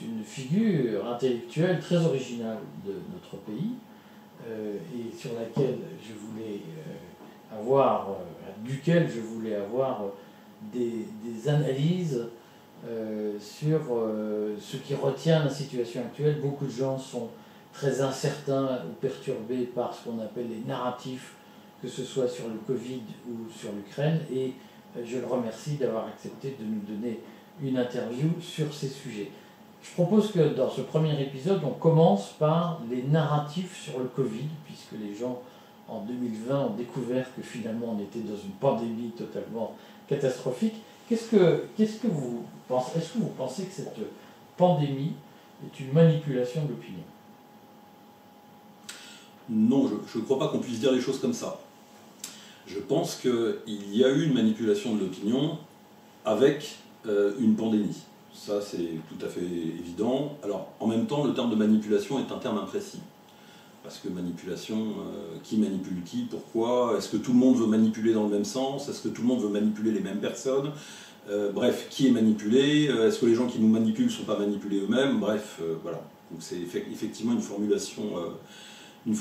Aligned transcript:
une 0.00 0.22
figure 0.22 1.06
intellectuelle 1.06 1.80
très 1.80 1.96
originale 1.96 2.58
de 2.86 2.94
notre 3.12 3.36
pays 3.44 3.72
euh, 4.48 4.76
et 4.94 5.16
sur 5.16 5.32
laquelle 5.34 5.78
je 6.02 6.12
voulais 6.12 6.60
euh, 6.60 7.58
avoir, 7.58 8.10
euh, 8.10 8.14
duquel 8.64 9.08
je 9.08 9.20
voulais 9.20 9.54
avoir 9.54 10.04
des, 10.72 11.06
des 11.24 11.48
analyses 11.48 12.26
sur 13.40 13.80
ce 14.60 14.76
qui 14.76 14.94
retient 14.94 15.42
la 15.42 15.50
situation 15.50 16.02
actuelle. 16.02 16.40
Beaucoup 16.40 16.66
de 16.66 16.70
gens 16.70 16.96
sont 16.96 17.30
très 17.72 18.00
incertains 18.00 18.82
ou 18.88 18.92
perturbés 19.00 19.64
par 19.74 19.92
ce 19.92 20.04
qu'on 20.04 20.20
appelle 20.20 20.48
les 20.48 20.62
narratifs, 20.68 21.34
que 21.82 21.88
ce 21.88 22.04
soit 22.04 22.28
sur 22.28 22.46
le 22.46 22.58
Covid 22.64 23.02
ou 23.28 23.50
sur 23.50 23.72
l'Ukraine. 23.72 24.20
Et 24.32 24.52
je 25.04 25.18
le 25.18 25.26
remercie 25.26 25.74
d'avoir 25.76 26.06
accepté 26.06 26.56
de 26.60 26.64
nous 26.64 26.80
donner 26.80 27.18
une 27.60 27.78
interview 27.78 28.28
sur 28.40 28.72
ces 28.72 28.88
sujets. 28.88 29.30
Je 29.88 30.02
propose 30.02 30.32
que 30.32 30.54
dans 30.54 30.70
ce 30.70 30.82
premier 30.82 31.20
épisode, 31.22 31.60
on 31.64 31.70
commence 31.70 32.32
par 32.38 32.80
les 32.90 33.02
narratifs 33.02 33.82
sur 33.82 33.98
le 33.98 34.06
Covid, 34.06 34.48
puisque 34.64 34.92
les 35.00 35.14
gens 35.14 35.40
en 35.88 36.00
2020 36.00 36.60
ont 36.60 36.74
découvert 36.74 37.34
que 37.34 37.42
finalement 37.42 37.96
on 37.96 38.02
était 38.02 38.20
dans 38.20 38.36
une 38.36 38.52
pandémie 38.60 39.10
totalement 39.16 39.74
catastrophique. 40.08 40.74
Qu'est-ce 41.08 41.30
que, 41.30 41.64
qu'est-ce 41.76 42.00
que 42.00 42.08
vous 42.08 42.44
pensez 42.68 42.98
Est-ce 42.98 43.12
que 43.12 43.18
vous 43.18 43.32
pensez 43.38 43.64
que 43.64 43.72
cette 43.72 43.96
pandémie 44.56 45.12
est 45.64 45.80
une 45.80 45.92
manipulation 45.92 46.64
de 46.64 46.70
l'opinion? 46.70 47.04
Non, 49.48 49.88
je 50.12 50.18
ne 50.18 50.24
crois 50.24 50.38
pas 50.38 50.48
qu'on 50.48 50.58
puisse 50.58 50.80
dire 50.80 50.92
les 50.92 51.00
choses 51.00 51.20
comme 51.20 51.32
ça. 51.32 51.60
Je 52.66 52.80
pense 52.80 53.14
qu'il 53.14 53.96
y 53.96 54.04
a 54.04 54.08
eu 54.08 54.26
une 54.26 54.34
manipulation 54.34 54.96
de 54.96 55.00
l'opinion 55.00 55.58
avec 56.24 56.78
euh, 57.06 57.34
une 57.38 57.54
pandémie. 57.54 58.02
Ça, 58.36 58.60
c'est 58.60 59.00
tout 59.08 59.24
à 59.24 59.28
fait 59.28 59.40
évident. 59.40 60.36
Alors, 60.44 60.68
en 60.78 60.86
même 60.86 61.06
temps, 61.06 61.24
le 61.24 61.32
terme 61.32 61.50
de 61.50 61.56
manipulation 61.56 62.18
est 62.20 62.30
un 62.30 62.38
terme 62.38 62.58
imprécis. 62.58 63.00
Parce 63.82 63.98
que 63.98 64.08
manipulation, 64.08 64.76
euh, 64.76 65.38
qui 65.42 65.56
manipule 65.56 66.02
qui, 66.04 66.26
pourquoi? 66.30 66.96
Est-ce 66.98 67.08
que 67.08 67.16
tout 67.16 67.32
le 67.32 67.38
monde 67.38 67.56
veut 67.56 67.66
manipuler 67.66 68.12
dans 68.12 68.24
le 68.24 68.30
même 68.30 68.44
sens? 68.44 68.88
Est-ce 68.88 69.02
que 69.02 69.08
tout 69.08 69.22
le 69.22 69.28
monde 69.28 69.40
veut 69.40 69.48
manipuler 69.48 69.90
les 69.90 70.00
mêmes 70.00 70.20
personnes? 70.20 70.70
Euh, 71.30 71.50
Bref, 71.50 71.86
qui 71.88 72.08
est 72.08 72.10
manipulé? 72.10 72.84
Est-ce 72.84 73.20
que 73.20 73.26
les 73.26 73.34
gens 73.34 73.46
qui 73.46 73.58
nous 73.58 73.68
manipulent 73.68 74.06
ne 74.06 74.10
sont 74.10 74.24
pas 74.24 74.38
manipulés 74.38 74.80
eux-mêmes? 74.80 75.18
Bref, 75.18 75.60
voilà. 75.82 76.02
Donc 76.30 76.40
c'est 76.40 76.60
effectivement 76.60 77.32
une 77.32 77.40
formulation, 77.40 78.02
une, 79.06 79.14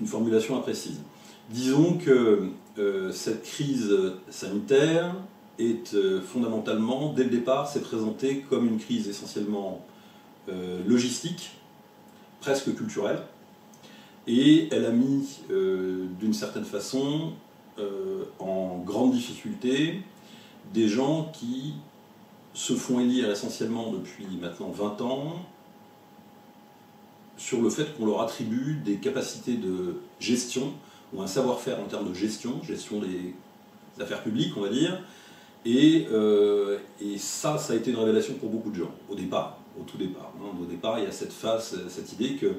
une 0.00 0.06
formulation 0.06 0.56
imprécise. 0.56 1.00
Disons 1.50 1.94
que 1.94 2.50
euh, 2.78 3.10
cette 3.12 3.42
crise 3.42 3.92
sanitaire 4.28 5.14
est 5.60 5.94
euh, 5.94 6.20
fondamentalement, 6.20 7.12
dès 7.12 7.24
le 7.24 7.30
départ, 7.30 7.68
s'est 7.68 7.80
présentée 7.80 8.44
comme 8.48 8.66
une 8.66 8.78
crise 8.78 9.08
essentiellement 9.08 9.84
euh, 10.48 10.80
logistique, 10.86 11.52
presque 12.40 12.74
culturelle, 12.74 13.20
et 14.26 14.68
elle 14.70 14.84
a 14.84 14.90
mis, 14.90 15.40
d'une 15.48 16.34
certaine 16.34 16.64
façon, 16.64 17.32
en 18.38 18.78
grande 18.84 19.12
difficulté 19.12 20.02
des 20.72 20.88
gens 20.88 21.32
qui 21.32 21.74
se 22.54 22.74
font 22.74 23.00
élire 23.00 23.30
essentiellement 23.30 23.92
depuis 23.92 24.26
maintenant 24.40 24.70
20 24.70 25.00
ans 25.00 25.36
sur 27.36 27.62
le 27.62 27.70
fait 27.70 27.96
qu'on 27.96 28.06
leur 28.06 28.20
attribue 28.20 28.80
des 28.84 28.96
capacités 28.96 29.54
de 29.54 29.96
gestion 30.20 30.72
ou 31.12 31.22
un 31.22 31.26
savoir-faire 31.26 31.80
en 31.80 31.84
termes 31.84 32.08
de 32.08 32.14
gestion, 32.14 32.62
gestion 32.62 33.00
des 33.00 33.34
affaires 33.98 34.22
publiques, 34.22 34.52
on 34.56 34.60
va 34.60 34.68
dire. 34.68 35.00
Et, 35.64 36.06
euh, 36.10 36.78
et, 37.00 37.18
ça, 37.18 37.58
ça 37.58 37.74
a 37.74 37.76
été 37.76 37.90
une 37.90 37.98
révélation 37.98 38.34
pour 38.34 38.48
beaucoup 38.48 38.70
de 38.70 38.76
gens, 38.76 38.90
au 39.08 39.14
départ, 39.14 39.58
au 39.78 39.82
tout 39.82 39.98
départ. 39.98 40.32
Hein. 40.40 40.56
Au 40.60 40.64
départ, 40.64 40.98
il 40.98 41.04
y 41.04 41.08
a 41.08 41.12
cette 41.12 41.32
phase, 41.32 41.78
cette 41.88 42.12
idée 42.14 42.36
que, 42.36 42.54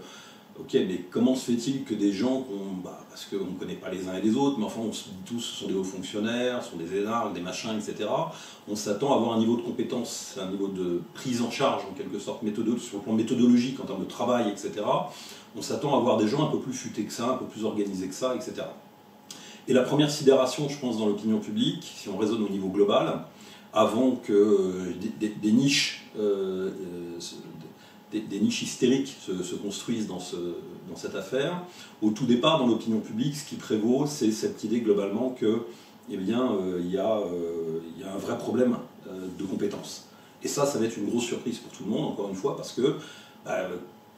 ok, 0.59 0.73
mais 0.73 1.06
comment 1.09 1.34
se 1.34 1.51
fait-il 1.51 1.84
que 1.84 1.95
des 1.95 2.12
gens, 2.12 2.45
bah, 2.84 3.03
parce 3.09 3.25
qu'on 3.25 3.51
ne 3.51 3.57
connaît 3.57 3.75
pas 3.75 3.89
les 3.89 4.07
uns 4.07 4.16
et 4.16 4.22
les 4.22 4.35
autres, 4.35 4.59
mais 4.59 4.66
enfin, 4.66 4.81
on 4.81 4.94
se 4.94 5.06
dit 5.06 5.16
tous, 5.25 5.39
ce 5.39 5.63
sont 5.63 5.67
des 5.67 5.73
hauts 5.73 5.84
fonctionnaires, 5.84 6.63
ce 6.63 6.72
sont 6.72 6.78
des 6.78 6.95
énarques, 6.95 7.34
des 7.34 7.41
machins, 7.41 7.75
etc. 7.75 8.07
On 8.67 8.75
s'attend 8.75 9.13
à 9.13 9.16
avoir 9.16 9.33
un 9.33 9.39
niveau 9.39 9.56
de 9.56 9.63
compétence, 9.63 10.38
un 10.39 10.51
niveau 10.51 10.68
de 10.68 11.01
prise 11.16 11.41
en 11.41 11.50
charge, 11.50 11.81
en 11.89 11.95
quelque 11.95 12.19
sorte, 12.19 12.41
sur 12.79 12.97
le 12.97 13.03
plan 13.03 13.13
méthodologique, 13.13 13.79
en 13.79 13.85
termes 13.85 14.01
de 14.03 14.09
travail, 14.09 14.50
etc 14.50 14.83
on 15.56 15.62
s'attend 15.62 15.95
à 15.95 15.97
avoir 15.97 16.18
des 16.18 16.28
gens 16.28 16.47
un 16.47 16.51
peu 16.51 16.59
plus 16.59 16.73
futés 16.73 17.03
que 17.03 17.12
ça, 17.12 17.25
un 17.25 17.38
peu 17.38 17.45
plus 17.45 17.66
organisés 17.66 18.07
que 18.07 18.13
ça, 18.13 18.35
etc. 18.35 18.63
Et 19.67 19.73
la 19.73 19.83
première 19.83 20.09
sidération, 20.09 20.69
je 20.69 20.77
pense, 20.79 20.97
dans 20.97 21.05
l'opinion 21.05 21.39
publique, 21.39 21.83
si 21.83 22.09
on 22.09 22.17
raisonne 22.17 22.44
au 22.44 22.49
niveau 22.49 22.69
global, 22.69 23.25
avant 23.73 24.16
que 24.16 24.94
des, 25.19 25.51
niches, 25.51 26.07
euh, 26.19 26.72
euh, 26.72 28.19
des, 28.19 28.39
niches 28.39 28.63
hystériques 28.63 29.16
se, 29.21 29.55
construisent 29.55 30.07
dans, 30.07 30.19
ce, 30.19 30.35
dans, 30.89 30.95
cette 30.95 31.16
affaire, 31.16 31.63
au 32.01 32.09
tout 32.09 32.25
départ, 32.25 32.59
dans 32.59 32.67
l'opinion 32.67 33.00
publique, 33.00 33.35
ce 33.35 33.47
qui 33.47 33.55
prévaut, 33.55 34.05
c'est 34.07 34.31
cette 34.31 34.63
idée 34.63 34.81
globalement 34.81 35.29
que, 35.29 35.61
eh 36.09 36.17
bien, 36.17 36.51
euh, 36.53 36.81
il 36.83 36.91
y, 36.91 36.97
a, 36.97 37.19
y, 38.00 38.03
a 38.03 38.13
un 38.13 38.17
vrai 38.17 38.38
problème 38.38 38.77
de 39.38 39.44
compétences. 39.44 40.07
Et 40.44 40.47
ça, 40.47 40.66
ça 40.66 40.79
va 40.79 40.85
être 40.85 40.97
une 40.97 41.07
grosse 41.07 41.25
surprise 41.25 41.59
pour 41.59 41.71
tout 41.71 41.83
le 41.83 41.91
monde, 41.91 42.11
encore 42.11 42.29
une 42.29 42.35
fois, 42.35 42.57
parce 42.57 42.73
que 42.73 42.95
bah, 43.45 43.67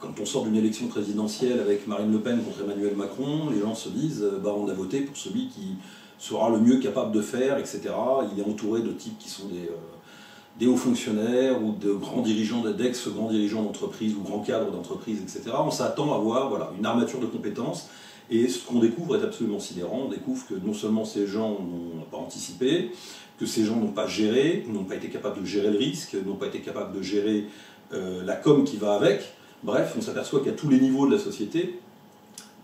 quand 0.04 0.22
on 0.22 0.26
sort 0.26 0.44
d'une 0.44 0.56
élection 0.56 0.86
présidentielle 0.88 1.60
avec 1.60 1.86
Marine 1.86 2.12
Le 2.12 2.18
Pen 2.18 2.42
contre 2.42 2.62
Emmanuel 2.62 2.94
Macron, 2.96 3.50
les 3.50 3.60
gens 3.60 3.74
se 3.74 3.88
disent 3.88 4.22
euh, 4.22 4.38
bah, 4.42 4.54
on 4.56 4.68
a 4.68 4.74
voté 4.74 5.00
pour 5.00 5.16
celui 5.16 5.48
qui 5.48 5.76
sera 6.18 6.50
le 6.50 6.58
mieux 6.58 6.78
capable 6.78 7.12
de 7.12 7.20
faire, 7.20 7.58
etc. 7.58 7.82
Il 8.32 8.40
est 8.40 8.44
entouré 8.44 8.82
de 8.82 8.90
types 8.90 9.18
qui 9.18 9.28
sont 9.28 9.48
des, 9.48 9.68
euh, 9.68 10.70
hauts 10.70 10.76
fonctionnaires 10.76 11.62
ou 11.62 11.72
de 11.72 11.92
grands 11.92 12.22
dirigeants, 12.22 12.62
d'ex-grands 12.62 13.30
dirigeants 13.30 13.62
d'entreprise 13.62 14.14
ou 14.14 14.22
grands 14.22 14.40
cadres 14.40 14.70
d'entreprise, 14.70 15.20
etc. 15.20 15.56
On 15.58 15.70
s'attend 15.70 16.14
à 16.14 16.18
voir 16.18 16.48
voilà, 16.48 16.70
une 16.78 16.86
armature 16.86 17.20
de 17.20 17.26
compétences. 17.26 17.88
Et 18.30 18.48
ce 18.48 18.64
qu'on 18.64 18.78
découvre 18.78 19.16
est 19.16 19.22
absolument 19.22 19.58
sidérant. 19.58 20.04
On 20.06 20.08
découvre 20.08 20.46
que 20.46 20.54
non 20.54 20.72
seulement 20.72 21.04
ces 21.04 21.26
gens 21.26 21.58
n'ont 21.60 22.06
pas 22.10 22.16
anticipé, 22.16 22.90
que 23.38 23.44
ces 23.44 23.64
gens 23.64 23.76
n'ont 23.76 23.92
pas 23.92 24.06
géré, 24.06 24.64
n'ont 24.68 24.84
pas 24.84 24.94
été 24.94 25.10
capables 25.10 25.40
de 25.40 25.46
gérer 25.46 25.70
le 25.70 25.76
risque, 25.76 26.16
n'ont 26.24 26.36
pas 26.36 26.46
été 26.46 26.60
capables 26.60 26.96
de 26.96 27.02
gérer 27.02 27.48
euh, 27.92 28.24
la 28.24 28.36
com 28.36 28.64
qui 28.64 28.78
va 28.78 28.94
avec, 28.94 29.34
Bref, 29.64 29.94
on 29.96 30.02
s'aperçoit 30.02 30.44
qu'à 30.44 30.52
tous 30.52 30.68
les 30.68 30.78
niveaux 30.78 31.06
de 31.06 31.14
la 31.14 31.18
société, 31.18 31.80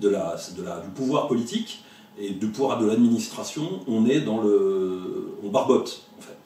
de 0.01 0.11
du 0.11 0.91
pouvoir 0.95 1.29
politique 1.29 1.83
et 2.19 2.31
du 2.31 2.49
pouvoir 2.49 2.79
de 2.79 2.87
l'administration, 2.87 3.81
on 3.89 4.07
est 4.07 4.21
dans 4.21 4.43
le. 4.43 5.35
on 5.43 5.49
barbote, 5.49 6.03
en 6.19 6.23
fait. 6.23 6.37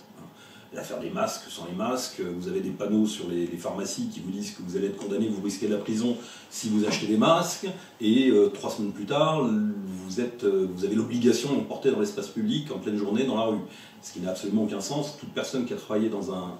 L'affaire 0.72 1.00
des 1.00 1.10
masques, 1.10 1.48
sans 1.48 1.66
les 1.66 1.74
masques, 1.74 2.20
vous 2.20 2.48
avez 2.48 2.60
des 2.60 2.70
panneaux 2.70 3.06
sur 3.06 3.28
les, 3.28 3.46
pharmacies 3.46 4.08
qui 4.08 4.20
vous 4.20 4.30
disent 4.30 4.52
que 4.52 4.62
vous 4.62 4.76
allez 4.76 4.88
être 4.88 4.96
condamné, 4.96 5.28
vous 5.28 5.42
risquez 5.42 5.68
la 5.68 5.78
prison 5.78 6.16
si 6.50 6.68
vous 6.68 6.84
achetez 6.84 7.06
des 7.06 7.16
masques, 7.16 7.68
et 8.00 8.30
euh, 8.30 8.48
trois 8.48 8.70
semaines 8.70 8.92
plus 8.92 9.06
tard, 9.06 9.44
vous, 9.44 10.20
êtes, 10.20 10.42
euh, 10.42 10.68
vous 10.72 10.84
avez 10.84 10.96
l'obligation 10.96 11.56
de 11.56 11.62
porter 11.62 11.92
dans 11.92 12.00
l'espace 12.00 12.28
public 12.28 12.70
en 12.72 12.78
pleine 12.78 12.96
journée 12.96 13.24
dans 13.24 13.36
la 13.36 13.44
rue. 13.44 13.60
Ce 14.02 14.12
qui 14.12 14.20
n'a 14.20 14.30
absolument 14.30 14.64
aucun 14.64 14.80
sens. 14.80 15.16
Toute 15.18 15.30
personne 15.30 15.64
qui 15.64 15.72
a 15.72 15.76
travaillé 15.76 16.08
dans 16.08 16.32
un, 16.32 16.58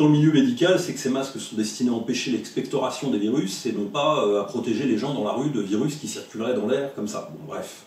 dans 0.00 0.06
le 0.06 0.12
milieu 0.12 0.32
médical, 0.32 0.80
c'est 0.80 0.94
que 0.94 0.98
ces 0.98 1.10
masques 1.10 1.38
sont 1.38 1.56
destinés 1.56 1.90
à 1.90 1.92
empêcher 1.92 2.30
l'expectoration 2.30 3.10
des 3.10 3.18
virus 3.18 3.66
et 3.66 3.72
non 3.72 3.84
pas 3.84 4.24
euh, 4.24 4.40
à 4.40 4.44
protéger 4.44 4.86
les 4.86 4.96
gens 4.96 5.12
dans 5.12 5.24
la 5.24 5.32
rue 5.32 5.50
de 5.50 5.60
virus 5.60 5.96
qui 5.96 6.08
circuleraient 6.08 6.54
dans 6.54 6.66
l'air 6.66 6.94
comme 6.94 7.06
ça. 7.06 7.30
Bon, 7.30 7.52
bref. 7.52 7.84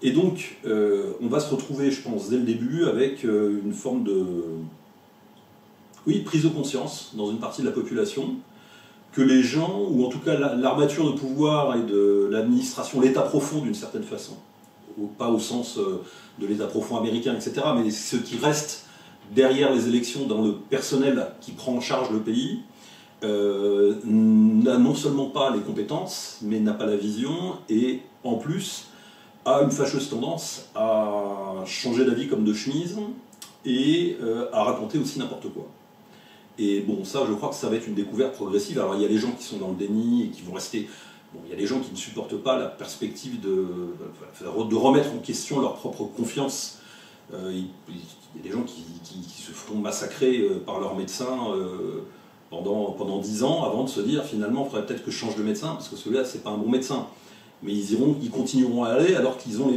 Et 0.00 0.12
donc, 0.12 0.56
euh, 0.64 1.12
on 1.20 1.26
va 1.26 1.40
se 1.40 1.54
retrouver, 1.54 1.90
je 1.90 2.00
pense, 2.00 2.30
dès 2.30 2.38
le 2.38 2.44
début 2.44 2.84
avec 2.86 3.26
euh, 3.26 3.60
une 3.62 3.74
forme 3.74 4.04
de 4.04 4.24
oui, 6.06 6.20
prise 6.20 6.44
de 6.44 6.48
conscience 6.48 7.12
dans 7.14 7.30
une 7.30 7.38
partie 7.38 7.60
de 7.60 7.66
la 7.66 7.72
population 7.72 8.36
que 9.12 9.20
les 9.20 9.42
gens, 9.42 9.86
ou 9.90 10.02
en 10.06 10.08
tout 10.08 10.20
cas 10.20 10.38
l'armature 10.38 11.12
de 11.12 11.18
pouvoir 11.18 11.76
et 11.76 11.82
de 11.82 12.26
l'administration, 12.32 13.02
l'état 13.02 13.22
profond 13.22 13.60
d'une 13.60 13.74
certaine 13.74 14.02
façon, 14.02 14.32
pas 15.18 15.28
au 15.28 15.38
sens 15.38 15.78
de 15.78 16.46
l'état 16.46 16.66
profond 16.66 16.96
américain, 16.96 17.34
etc., 17.34 17.66
mais 17.76 17.90
ce 17.90 18.16
qui 18.16 18.38
reste 18.38 18.83
derrière 19.32 19.72
les 19.72 19.88
élections 19.88 20.26
dans 20.26 20.42
le 20.42 20.52
personnel 20.52 21.28
qui 21.40 21.52
prend 21.52 21.72
en 21.72 21.80
charge 21.80 22.10
le 22.10 22.20
pays, 22.20 22.60
euh, 23.22 23.94
n'a 24.04 24.78
non 24.78 24.94
seulement 24.94 25.26
pas 25.26 25.54
les 25.54 25.60
compétences, 25.60 26.38
mais 26.42 26.60
n'a 26.60 26.74
pas 26.74 26.86
la 26.86 26.96
vision, 26.96 27.56
et 27.68 28.02
en 28.22 28.34
plus 28.34 28.86
a 29.44 29.62
une 29.62 29.70
fâcheuse 29.70 30.08
tendance 30.08 30.68
à 30.74 31.62
changer 31.66 32.04
d'avis 32.04 32.28
comme 32.28 32.44
de 32.44 32.52
chemise, 32.52 32.98
et 33.64 34.16
euh, 34.22 34.46
à 34.52 34.62
raconter 34.62 34.98
aussi 34.98 35.18
n'importe 35.18 35.48
quoi. 35.52 35.66
Et 36.58 36.80
bon, 36.80 37.04
ça, 37.04 37.20
je 37.26 37.32
crois 37.32 37.48
que 37.48 37.54
ça 37.54 37.68
va 37.68 37.76
être 37.76 37.88
une 37.88 37.94
découverte 37.94 38.34
progressive. 38.34 38.78
Alors, 38.78 38.94
il 38.94 39.02
y 39.02 39.04
a 39.04 39.08
les 39.08 39.18
gens 39.18 39.32
qui 39.32 39.42
sont 39.42 39.56
dans 39.56 39.68
le 39.68 39.74
déni 39.74 40.24
et 40.24 40.28
qui 40.28 40.42
vont 40.42 40.52
rester. 40.52 40.88
Bon, 41.32 41.40
il 41.46 41.50
y 41.50 41.52
a 41.52 41.56
des 41.56 41.66
gens 41.66 41.80
qui 41.80 41.90
ne 41.90 41.96
supportent 41.96 42.36
pas 42.36 42.56
la 42.58 42.66
perspective 42.66 43.40
de, 43.40 43.66
de 44.40 44.76
remettre 44.76 45.12
en 45.12 45.18
question 45.18 45.60
leur 45.60 45.74
propre 45.74 46.04
confiance 46.04 46.78
euh, 47.32 47.50
il, 47.52 47.96
y 48.36 48.40
a 48.40 48.42
des 48.42 48.50
gens 48.50 48.62
qui, 48.62 48.82
se 49.28 49.52
font 49.52 49.76
massacrer 49.76 50.40
euh, 50.40 50.62
par 50.64 50.80
leur 50.80 50.94
médecin 50.94 51.52
euh, 51.54 52.02
pendant, 52.50 52.92
pendant 52.92 53.18
10 53.18 53.44
ans 53.44 53.64
avant 53.64 53.84
de 53.84 53.88
se 53.88 54.00
dire 54.00 54.24
finalement 54.24 54.64
il 54.66 54.70
faudrait 54.70 54.86
peut-être 54.86 55.04
que 55.04 55.10
je 55.10 55.16
change 55.16 55.36
de 55.36 55.42
médecin 55.42 55.68
parce 55.68 55.88
que 55.88 55.96
celui-là 55.96 56.24
c'est 56.24 56.42
pas 56.42 56.50
un 56.50 56.58
bon 56.58 56.68
médecin. 56.68 57.06
mais 57.62 57.72
ils 57.72 57.92
iront, 57.92 58.16
ils 58.22 58.30
continueront 58.30 58.84
à 58.84 58.90
aller 58.90 59.14
alors 59.14 59.38
qu'ils 59.38 59.62
ont 59.62 59.70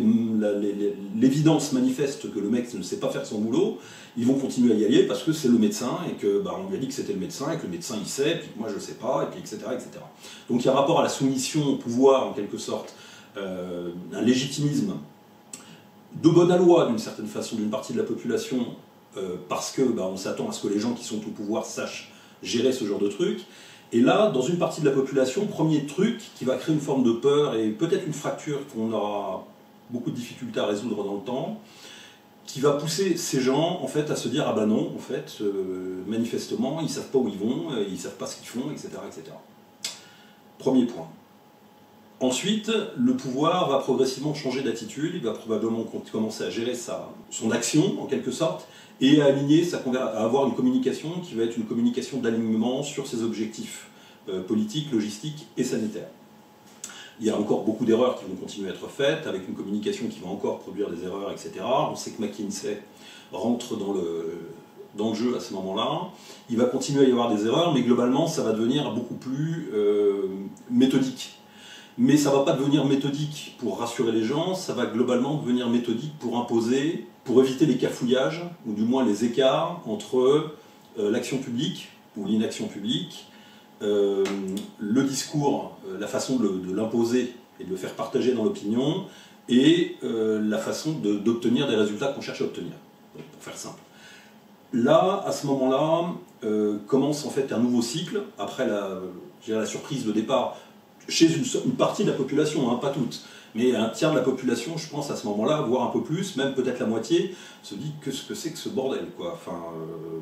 l'évidence 1.15 1.71
manifeste 1.73 2.33
que 2.33 2.39
le 2.39 2.49
mec 2.49 2.73
ne 2.73 2.81
sait 2.81 2.99
pas 2.99 3.09
faire 3.09 3.25
son 3.25 3.39
boulot. 3.39 3.77
Ils 4.17 4.25
vont 4.25 4.33
continuer 4.33 4.73
à 4.73 4.77
y 4.77 4.85
aller 4.85 5.03
parce 5.03 5.23
que 5.23 5.31
c'est 5.31 5.47
le 5.47 5.59
médecin 5.59 5.99
et 6.09 6.13
que 6.13 6.39
bah, 6.39 6.59
on 6.59 6.69
lui 6.69 6.77
a 6.77 6.79
dit 6.79 6.87
que 6.87 6.93
c'était 6.93 7.13
le 7.13 7.19
médecin 7.19 7.51
et 7.51 7.57
que 7.57 7.63
le 7.63 7.71
médecin 7.71 7.95
il 7.99 8.07
sait, 8.07 8.39
puis 8.39 8.49
que 8.49 8.59
moi 8.59 8.67
je 8.73 8.79
sais 8.79 8.95
pas, 8.95 9.23
et 9.23 9.31
puis 9.31 9.39
etc., 9.39 9.57
etc. 9.73 9.89
Donc 10.49 10.63
il 10.63 10.65
y 10.65 10.69
a 10.69 10.71
un 10.71 10.75
rapport 10.75 10.99
à 10.99 11.03
la 11.03 11.09
soumission 11.09 11.65
au 11.65 11.75
pouvoir 11.75 12.27
en 12.27 12.33
quelque 12.33 12.57
sorte, 12.57 12.93
un 13.35 14.21
légitimisme 14.21 14.93
de 16.21 16.29
bonne 16.29 16.55
loi 16.57 16.87
d'une 16.87 16.99
certaine 16.99 17.27
façon 17.27 17.55
d'une 17.55 17.69
partie 17.69 17.93
de 17.93 17.97
la 17.97 18.03
population 18.03 18.75
euh, 19.17 19.35
parce 19.49 19.71
que 19.71 19.81
bah, 19.81 20.07
on 20.11 20.17
s'attend 20.17 20.49
à 20.49 20.51
ce 20.51 20.67
que 20.67 20.73
les 20.73 20.79
gens 20.79 20.93
qui 20.93 21.03
sont 21.03 21.17
au 21.17 21.31
pouvoir 21.31 21.65
sachent 21.65 22.11
gérer 22.43 22.71
ce 22.71 22.85
genre 22.85 22.99
de 22.99 23.07
truc. 23.07 23.45
Et 23.93 24.01
là, 24.01 24.29
dans 24.31 24.41
une 24.41 24.57
partie 24.57 24.81
de 24.81 24.85
la 24.85 24.91
population, 24.91 25.45
premier 25.45 25.85
truc 25.85 26.21
qui 26.35 26.43
va 26.45 26.55
créer 26.55 26.75
une 26.75 26.81
forme 26.81 27.03
de 27.03 27.13
peur 27.13 27.55
et 27.55 27.69
peut-être 27.69 28.05
une 28.05 28.13
fracture 28.13 28.59
qu'on 28.73 28.91
aura 28.91 29.45
beaucoup 29.89 30.11
de 30.11 30.15
difficultés 30.15 30.59
à 30.59 30.65
résoudre 30.65 31.03
dans 31.03 31.15
le 31.15 31.21
temps, 31.21 31.61
qui 32.45 32.59
va 32.59 32.73
pousser 32.73 33.17
ces 33.17 33.39
gens 33.41 33.79
en 33.81 33.87
fait 33.87 34.09
à 34.11 34.15
se 34.15 34.27
dire 34.27 34.45
ah 34.47 34.53
ben 34.53 34.65
non, 34.65 34.93
en 34.95 34.99
fait, 34.99 35.37
euh, 35.41 36.03
manifestement, 36.07 36.81
ils 36.81 36.89
savent 36.89 37.09
pas 37.09 37.19
où 37.19 37.27
ils 37.27 37.37
vont, 37.37 37.71
euh, 37.71 37.85
ils 37.89 37.97
savent 37.97 38.15
pas 38.15 38.27
ce 38.27 38.37
qu'ils 38.37 38.47
font, 38.47 38.71
etc., 38.71 38.89
etc. 39.05 39.23
Premier 40.57 40.85
point. 40.85 41.07
Ensuite, 42.19 42.71
le 42.97 43.15
pouvoir 43.15 43.69
va 43.69 43.77
progressivement 43.77 44.33
changer 44.33 44.63
d'attitude, 44.63 45.11
il 45.13 45.21
va 45.21 45.33
probablement 45.33 45.85
commencer 46.11 46.43
à 46.43 46.49
gérer 46.49 46.73
sa, 46.73 47.11
son 47.29 47.51
action 47.51 48.01
en 48.01 48.07
quelque 48.07 48.31
sorte, 48.31 48.67
et 49.01 49.21
à 49.21 49.25
aligner, 49.25 49.63
à 49.73 50.23
avoir 50.23 50.47
une 50.47 50.55
communication 50.55 51.19
qui 51.21 51.35
va 51.35 51.43
être 51.43 51.57
une 51.57 51.65
communication 51.65 52.17
d'alignement 52.17 52.81
sur 52.81 53.05
ses 53.05 53.21
objectifs 53.21 53.87
euh, 54.29 54.41
politiques, 54.41 54.91
logistiques 54.91 55.45
et 55.57 55.63
sanitaires. 55.63 56.09
Il 57.19 57.27
y 57.27 57.29
a 57.29 57.37
encore 57.37 57.63
beaucoup 57.63 57.85
d'erreurs 57.85 58.19
qui 58.19 58.25
vont 58.25 58.35
continuer 58.35 58.69
à 58.69 58.73
être 58.73 58.89
faites, 58.89 59.27
avec 59.27 59.47
une 59.47 59.53
communication 59.53 60.07
qui 60.07 60.19
va 60.19 60.27
encore 60.27 60.59
produire 60.59 60.89
des 60.89 61.03
erreurs, 61.03 61.31
etc. 61.31 61.51
On 61.63 61.95
sait 61.95 62.11
que 62.11 62.21
McKinsey 62.21 62.81
rentre 63.31 63.75
dans 63.77 63.93
le, 63.93 64.39
dans 64.95 65.09
le 65.09 65.15
jeu 65.15 65.35
à 65.35 65.39
ce 65.39 65.53
moment-là. 65.53 66.09
Il 66.49 66.57
va 66.57 66.65
continuer 66.65 67.05
à 67.05 67.07
y 67.07 67.11
avoir 67.11 67.33
des 67.33 67.45
erreurs, 67.45 67.73
mais 67.73 67.81
globalement, 67.81 68.27
ça 68.27 68.41
va 68.41 68.53
devenir 68.53 68.91
beaucoup 68.93 69.15
plus 69.15 69.69
euh, 69.73 70.27
méthodique. 70.71 71.36
Mais 71.97 72.17
ça 72.17 72.31
ne 72.31 72.35
va 72.35 72.43
pas 72.43 72.53
devenir 72.53 72.85
méthodique 72.85 73.55
pour 73.59 73.79
rassurer 73.79 74.11
les 74.11 74.23
gens, 74.23 74.53
ça 74.53 74.73
va 74.73 74.85
globalement 74.85 75.35
devenir 75.35 75.69
méthodique 75.69 76.13
pour 76.19 76.37
imposer 76.37 77.07
pour 77.27 77.43
éviter 77.43 77.65
les 77.65 77.77
cafouillages, 77.77 78.41
ou 78.65 78.71
du 78.71 78.83
moins 78.83 79.05
les 79.05 79.25
écarts 79.25 79.81
entre 79.85 80.17
euh, 80.97 81.11
l'action 81.11 81.39
publique 81.39 81.89
ou 82.15 82.25
l'inaction 82.25 82.67
publique, 82.67 83.27
euh, 83.81 84.23
le 84.79 85.03
discours, 85.03 85.77
euh, 85.87 85.99
la 85.99 86.07
façon 86.07 86.37
de, 86.37 86.73
l'imposer 86.73 87.35
et 87.59 87.65
de 87.65 87.69
le 87.69 87.75
faire 87.75 87.91
partager 87.91 88.33
dans 88.33 88.45
l'opinion, 88.45 89.03
et 89.49 89.95
la 90.01 90.57
façon 90.57 90.91
d'obtenir 90.91 91.69
des 91.69 91.75
résultats 91.75 92.07
qu'on 92.07 92.19
cherche 92.19 92.41
à 92.41 92.43
obtenir, 92.43 92.73
pour 93.13 93.41
faire 93.41 93.57
simple. 93.57 93.79
Là, 94.73 95.23
à 95.25 95.31
ce 95.31 95.47
moment-là, 95.47 96.13
commence 96.85 97.25
en 97.25 97.29
fait 97.29 97.53
un 97.53 97.59
nouveau 97.59 97.81
cycle, 97.81 98.23
après 98.37 98.67
la, 98.67 98.99
la 99.47 99.65
surprise 99.65 100.05
de 100.05 100.11
départ, 100.11 100.57
chez 101.07 101.27
une, 101.33 101.73
partie 101.73 102.03
de 102.03 102.11
la 102.11 102.15
population, 102.15 102.71
hein, 102.71 102.75
pas 102.75 102.89
toute, 102.89 103.23
mais 103.55 103.75
un 103.75 103.89
tiers 103.89 104.11
de 104.11 104.17
la 104.17 104.23
population, 104.23 104.77
je 104.77 104.89
pense, 104.89 105.09
à 105.09 105.15
ce 105.15 105.25
moment-là, 105.27 105.61
voire 105.61 105.83
un 105.83 105.91
peu 105.91 106.01
plus, 106.01 106.35
même 106.35 106.53
peut-être 106.53 106.79
la 106.79 106.85
moitié, 106.85 107.35
se 107.63 107.75
dit 107.75 107.91
que 108.01 108.11
ce 108.11 108.23
que 108.23 108.35
c'est 108.35 108.51
que 108.51 108.57
ce 108.57 108.69
bordel, 108.69 109.07
quoi. 109.17 109.33
Enfin, 109.33 109.57
euh, 109.75 110.19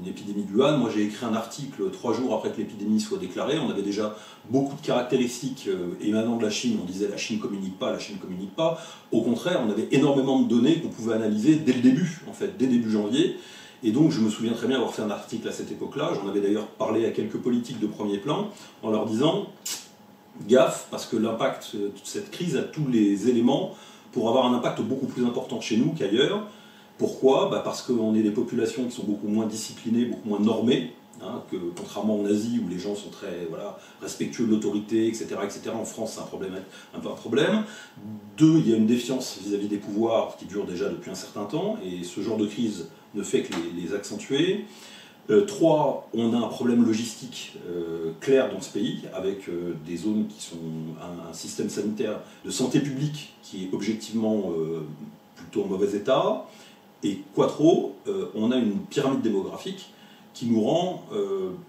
une 0.00 0.08
épidémie 0.08 0.44
du 0.44 0.60
Han, 0.62 0.78
moi 0.78 0.90
j'ai 0.94 1.04
écrit 1.04 1.24
un 1.24 1.34
article 1.34 1.90
trois 1.92 2.12
jours 2.12 2.34
après 2.34 2.50
que 2.50 2.58
l'épidémie 2.58 3.00
soit 3.00 3.18
déclarée, 3.18 3.58
on 3.58 3.70
avait 3.70 3.82
déjà 3.82 4.16
beaucoup 4.50 4.76
de 4.76 4.84
caractéristiques 4.84 5.66
euh, 5.68 5.94
émanant 6.00 6.36
de 6.36 6.42
la 6.42 6.50
Chine, 6.50 6.78
on 6.82 6.84
disait 6.84 7.08
la 7.08 7.16
Chine 7.16 7.38
communique 7.38 7.78
pas, 7.78 7.92
la 7.92 7.98
Chine 7.98 8.16
communique 8.18 8.54
pas, 8.54 8.80
au 9.12 9.22
contraire, 9.22 9.60
on 9.66 9.70
avait 9.70 9.88
énormément 9.92 10.40
de 10.40 10.48
données 10.48 10.80
qu'on 10.80 10.88
pouvait 10.88 11.14
analyser 11.14 11.56
dès 11.56 11.72
le 11.72 11.80
début, 11.80 12.20
en 12.28 12.32
fait, 12.32 12.56
dès 12.58 12.66
début 12.66 12.90
janvier, 12.90 13.36
et 13.82 13.92
donc 13.92 14.10
je 14.10 14.20
me 14.20 14.30
souviens 14.30 14.52
très 14.52 14.66
bien 14.66 14.76
avoir 14.76 14.92
fait 14.92 15.02
un 15.02 15.10
article 15.10 15.48
à 15.48 15.52
cette 15.52 15.70
époque-là, 15.70 16.12
j'en 16.14 16.28
avais 16.28 16.40
d'ailleurs 16.40 16.66
parlé 16.66 17.06
à 17.06 17.10
quelques 17.10 17.36
politiques 17.36 17.80
de 17.80 17.86
premier 17.86 18.18
plan, 18.18 18.50
en 18.82 18.90
leur 18.90 19.06
disant 19.06 19.46
gaffe, 20.48 20.88
parce 20.90 21.06
que 21.06 21.16
l'impact 21.16 21.76
de 21.76 21.92
cette 22.02 22.30
crise 22.30 22.56
a 22.56 22.62
tous 22.62 22.86
les 22.88 23.28
éléments 23.28 23.74
pour 24.12 24.28
avoir 24.28 24.46
un 24.46 24.54
impact 24.54 24.80
beaucoup 24.80 25.06
plus 25.06 25.24
important 25.24 25.60
chez 25.60 25.76
nous 25.76 25.92
qu'ailleurs. 25.92 26.46
Pourquoi? 26.98 27.48
Bah 27.50 27.60
Parce 27.64 27.82
qu'on 27.82 28.14
est 28.14 28.22
des 28.22 28.30
populations 28.30 28.84
qui 28.84 28.92
sont 28.92 29.04
beaucoup 29.04 29.26
moins 29.26 29.46
disciplinées, 29.46 30.04
beaucoup 30.04 30.28
moins 30.28 30.38
normées, 30.38 30.92
hein, 31.20 31.42
que 31.50 31.56
contrairement 31.76 32.20
en 32.20 32.24
Asie 32.24 32.60
où 32.64 32.68
les 32.68 32.78
gens 32.78 32.94
sont 32.94 33.10
très 33.10 33.46
voilà, 33.48 33.78
respectueux 34.00 34.46
de 34.46 34.52
l'autorité, 34.52 35.08
etc., 35.08 35.26
etc. 35.42 35.70
En 35.74 35.84
France, 35.84 36.12
c'est 36.14 36.20
un, 36.20 36.26
problème, 36.26 36.54
un 36.94 37.00
peu 37.00 37.08
un 37.08 37.14
problème. 37.14 37.64
Deux, 38.36 38.58
il 38.58 38.70
y 38.70 38.74
a 38.74 38.76
une 38.76 38.86
défiance 38.86 39.40
vis-à-vis 39.44 39.66
des 39.66 39.78
pouvoirs 39.78 40.36
qui 40.38 40.44
dure 40.44 40.66
déjà 40.66 40.88
depuis 40.88 41.10
un 41.10 41.16
certain 41.16 41.44
temps, 41.44 41.76
et 41.84 42.04
ce 42.04 42.20
genre 42.20 42.36
de 42.36 42.46
crise 42.46 42.86
ne 43.14 43.22
fait 43.24 43.42
que 43.42 43.54
les 43.76 43.92
accentuer. 43.92 44.64
Euh, 45.30 45.46
trois, 45.46 46.08
on 46.12 46.34
a 46.34 46.36
un 46.36 46.48
problème 46.48 46.84
logistique 46.84 47.54
euh, 47.66 48.12
clair 48.20 48.52
dans 48.52 48.60
ce 48.60 48.70
pays, 48.70 49.04
avec 49.14 49.48
euh, 49.48 49.74
des 49.86 49.96
zones 49.96 50.26
qui 50.26 50.42
sont 50.42 50.56
un, 51.00 51.32
système 51.32 51.70
sanitaire 51.70 52.20
de 52.44 52.50
santé 52.50 52.80
publique 52.80 53.34
qui 53.42 53.64
est 53.64 53.68
objectivement 53.72 54.52
plutôt 55.34 55.64
en 55.64 55.66
mauvais 55.66 55.96
état. 55.96 56.46
Et 57.02 57.22
quattro, 57.34 57.96
on 58.36 58.52
a 58.52 58.56
une 58.56 58.78
pyramide 58.88 59.20
démographique 59.20 59.90
qui 60.32 60.46
nous 60.46 60.62
rend 60.62 61.04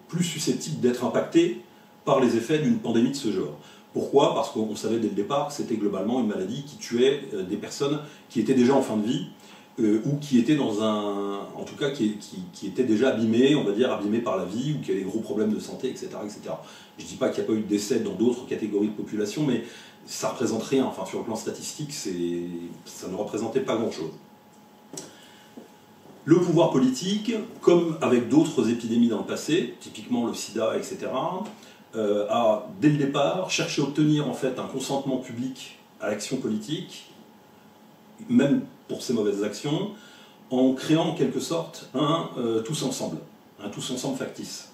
plus 0.07 0.23
susceptibles 0.23 0.79
d'être 0.81 1.03
impactés 1.03 1.61
par 2.05 2.19
les 2.19 2.37
effets 2.37 2.59
d'une 2.59 2.77
pandémie 2.77 3.09
de 3.09 3.15
ce 3.15 3.31
genre. 3.31 3.57
Pourquoi? 3.91 4.35
Parce 4.35 4.51
qu'on 4.51 4.75
savait 4.75 4.99
dès 4.99 5.09
le 5.09 5.15
départ 5.15 5.47
que 5.47 5.53
c'était 5.53 5.77
globalement 5.77 6.19
une 6.19 6.27
maladie 6.27 6.63
qui 6.63 6.77
tuait 6.77 7.23
des 7.49 7.57
personnes 7.57 7.99
qui 8.29 8.39
étaient 8.39 8.53
déjà 8.53 8.75
en 8.75 8.83
fin 8.83 8.97
de 8.97 9.07
vie 9.07 9.25
euh, 9.79 10.01
ou 10.05 10.15
qui 10.17 10.39
était 10.39 10.55
dans 10.55 10.81
un, 10.81 11.39
en 11.55 11.63
tout 11.65 11.75
cas 11.75 11.89
qui, 11.89 12.17
qui, 12.53 12.69
déjà 12.69 13.09
abîmé, 13.09 13.55
on 13.55 13.63
va 13.63 13.73
dire 13.73 13.91
abîmé 13.91 14.19
par 14.19 14.37
la 14.37 14.45
vie, 14.45 14.75
ou 14.77 14.81
qui 14.83 14.91
avait 14.91 15.01
des 15.01 15.05
gros 15.05 15.19
problèmes 15.19 15.53
de 15.53 15.59
santé, 15.59 15.89
etc. 15.89 16.09
etc. 16.23 16.39
Je 16.97 17.03
ne 17.03 17.09
dis 17.09 17.15
pas 17.15 17.29
qu'il 17.29 17.43
n'y 17.43 17.49
a 17.49 17.51
pas 17.51 17.57
eu 17.57 17.61
de 17.61 17.67
décès 17.67 17.99
dans 17.99 18.13
d'autres 18.13 18.45
catégories 18.45 18.87
de 18.87 18.93
population, 18.93 19.43
mais 19.45 19.63
ça 20.05 20.27
ne 20.27 20.31
représente 20.33 20.63
rien. 20.63 20.85
Enfin, 20.85 21.05
sur 21.05 21.19
le 21.19 21.25
plan 21.25 21.35
statistique, 21.35 21.91
ça 21.91 23.07
ne 23.07 23.15
représentait 23.15 23.61
pas 23.61 23.75
grand-chose. 23.75 24.11
Le 26.23 26.39
pouvoir 26.39 26.71
politique, 26.71 27.33
comme 27.61 27.97
avec 28.01 28.29
d'autres 28.29 28.69
épidémies 28.69 29.09
dans 29.09 29.19
le 29.19 29.25
passé, 29.25 29.75
typiquement 29.79 30.25
le 30.25 30.33
sida, 30.33 30.75
etc., 30.77 31.07
euh, 31.95 32.27
a, 32.29 32.67
dès 32.81 32.89
le 32.89 32.97
départ, 32.97 33.51
cherché 33.51 33.81
à 33.81 33.85
obtenir 33.85 34.27
en 34.27 34.33
fait 34.33 34.57
un 34.57 34.65
consentement 34.65 35.17
public 35.17 35.77
à 36.01 36.09
l'action 36.09 36.37
politique, 36.37 37.11
même 38.29 38.61
pour 38.87 39.01
ces 39.01 39.13
mauvaises 39.13 39.43
actions 39.43 39.91
en 40.51 40.73
créant 40.73 41.09
en 41.09 41.15
quelque 41.15 41.39
sorte 41.39 41.89
un 41.93 42.29
euh, 42.37 42.61
tous 42.61 42.83
ensemble, 42.83 43.17
un 43.63 43.69
tous 43.69 43.91
ensemble 43.91 44.17
factice. 44.17 44.69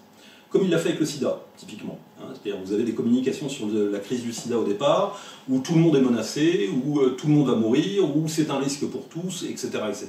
Comme 0.49 0.63
il 0.63 0.69
l'a 0.69 0.77
fait 0.77 0.89
avec 0.89 0.99
le 0.99 1.05
sida, 1.05 1.39
typiquement. 1.55 1.97
Hein. 2.19 2.25
C'est-à-dire 2.33 2.61
vous 2.63 2.73
avez 2.73 2.83
des 2.83 2.93
communications 2.93 3.47
sur 3.47 3.67
la 3.67 3.99
crise 3.99 4.21
du 4.21 4.33
sida 4.33 4.57
au 4.59 4.65
départ, 4.65 5.17
où 5.49 5.59
tout 5.59 5.73
le 5.73 5.79
monde 5.79 5.95
est 5.95 6.01
menacé, 6.01 6.69
où 6.85 6.99
euh, 6.99 7.15
tout 7.17 7.27
le 7.27 7.33
monde 7.33 7.47
va 7.47 7.55
mourir, 7.55 8.15
où 8.15 8.27
c'est 8.27 8.49
un 8.49 8.57
risque 8.57 8.85
pour 8.87 9.07
tous, 9.07 9.43
etc. 9.43 9.69
etc. 9.89 10.07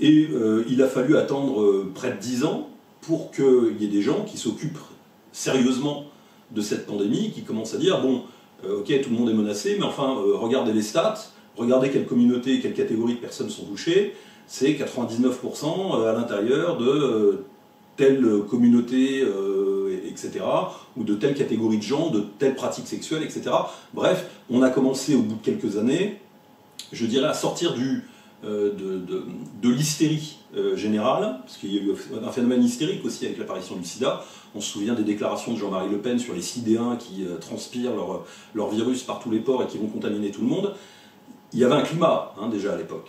Et 0.00 0.28
euh, 0.32 0.64
il 0.68 0.82
a 0.82 0.88
fallu 0.88 1.16
attendre 1.16 1.86
près 1.94 2.10
de 2.10 2.18
10 2.18 2.44
ans 2.44 2.68
pour 3.00 3.30
qu'il 3.30 3.76
y 3.80 3.84
ait 3.84 3.88
des 3.88 4.02
gens 4.02 4.24
qui 4.24 4.38
s'occupent 4.38 4.78
sérieusement 5.32 6.04
de 6.50 6.60
cette 6.60 6.86
pandémie, 6.86 7.30
qui 7.30 7.42
commencent 7.42 7.74
à 7.74 7.78
dire, 7.78 8.00
bon, 8.00 8.22
ok, 8.64 9.00
tout 9.02 9.10
le 9.10 9.16
monde 9.16 9.28
est 9.30 9.34
menacé, 9.34 9.76
mais 9.78 9.84
enfin, 9.84 10.16
regardez 10.34 10.72
les 10.72 10.82
stats, 10.82 11.30
regardez 11.58 11.90
quelle 11.90 12.06
communauté 12.06 12.54
et 12.54 12.60
quelle 12.60 12.74
catégorie 12.74 13.14
de 13.14 13.18
personnes 13.18 13.50
sont 13.50 13.64
touchées, 13.64 14.14
c'est 14.46 14.72
99% 14.72 16.00
euh, 16.00 16.10
à 16.10 16.12
l'intérieur 16.14 16.78
de 16.78 16.88
euh, 16.88 17.44
telle 17.96 18.24
communauté, 18.48 19.20
euh, 19.22 20.00
etc., 20.08 20.40
ou 20.96 21.04
de 21.04 21.14
telle 21.14 21.34
catégorie 21.34 21.78
de 21.78 21.82
gens, 21.82 22.10
de 22.10 22.24
telle 22.38 22.54
pratique 22.54 22.86
sexuelle, 22.86 23.22
etc. 23.22 23.50
Bref, 23.92 24.26
on 24.48 24.62
a 24.62 24.70
commencé 24.70 25.14
au 25.14 25.22
bout 25.22 25.34
de 25.34 25.44
quelques 25.44 25.76
années, 25.76 26.18
je 26.92 27.06
dirais, 27.06 27.26
à 27.26 27.34
sortir 27.34 27.74
de, 27.74 29.68
l'hystérie 29.68 30.38
générale, 30.76 31.40
parce 31.42 31.56
qu'il 31.56 31.74
y 31.74 31.78
a 31.78 31.82
eu 31.82 31.92
un 32.24 32.30
phénomène 32.30 32.62
hystérique 32.62 33.04
aussi 33.04 33.26
avec 33.26 33.36
l'apparition 33.36 33.74
du 33.74 33.84
sida. 33.84 34.24
On 34.54 34.60
se 34.60 34.70
souvient 34.70 34.94
des 34.94 35.02
déclarations 35.02 35.52
de 35.52 35.58
Jean-Marie 35.58 35.90
Le 35.90 35.98
Pen 35.98 36.20
sur 36.20 36.34
les 36.34 36.40
sidéens 36.40 36.96
qui 36.96 37.26
transpirent 37.40 37.96
leur, 37.96 38.24
leur 38.54 38.70
virus 38.70 39.02
par 39.02 39.18
tous 39.18 39.30
les 39.30 39.40
ports 39.40 39.64
et 39.64 39.66
qui 39.66 39.76
vont 39.76 39.88
contaminer 39.88 40.30
tout 40.30 40.42
le 40.42 40.46
monde 40.46 40.72
il 41.52 41.58
y 41.58 41.64
avait 41.64 41.74
un 41.74 41.82
climat 41.82 42.34
hein, 42.40 42.48
déjà 42.48 42.72
à 42.72 42.76
l'époque. 42.76 43.08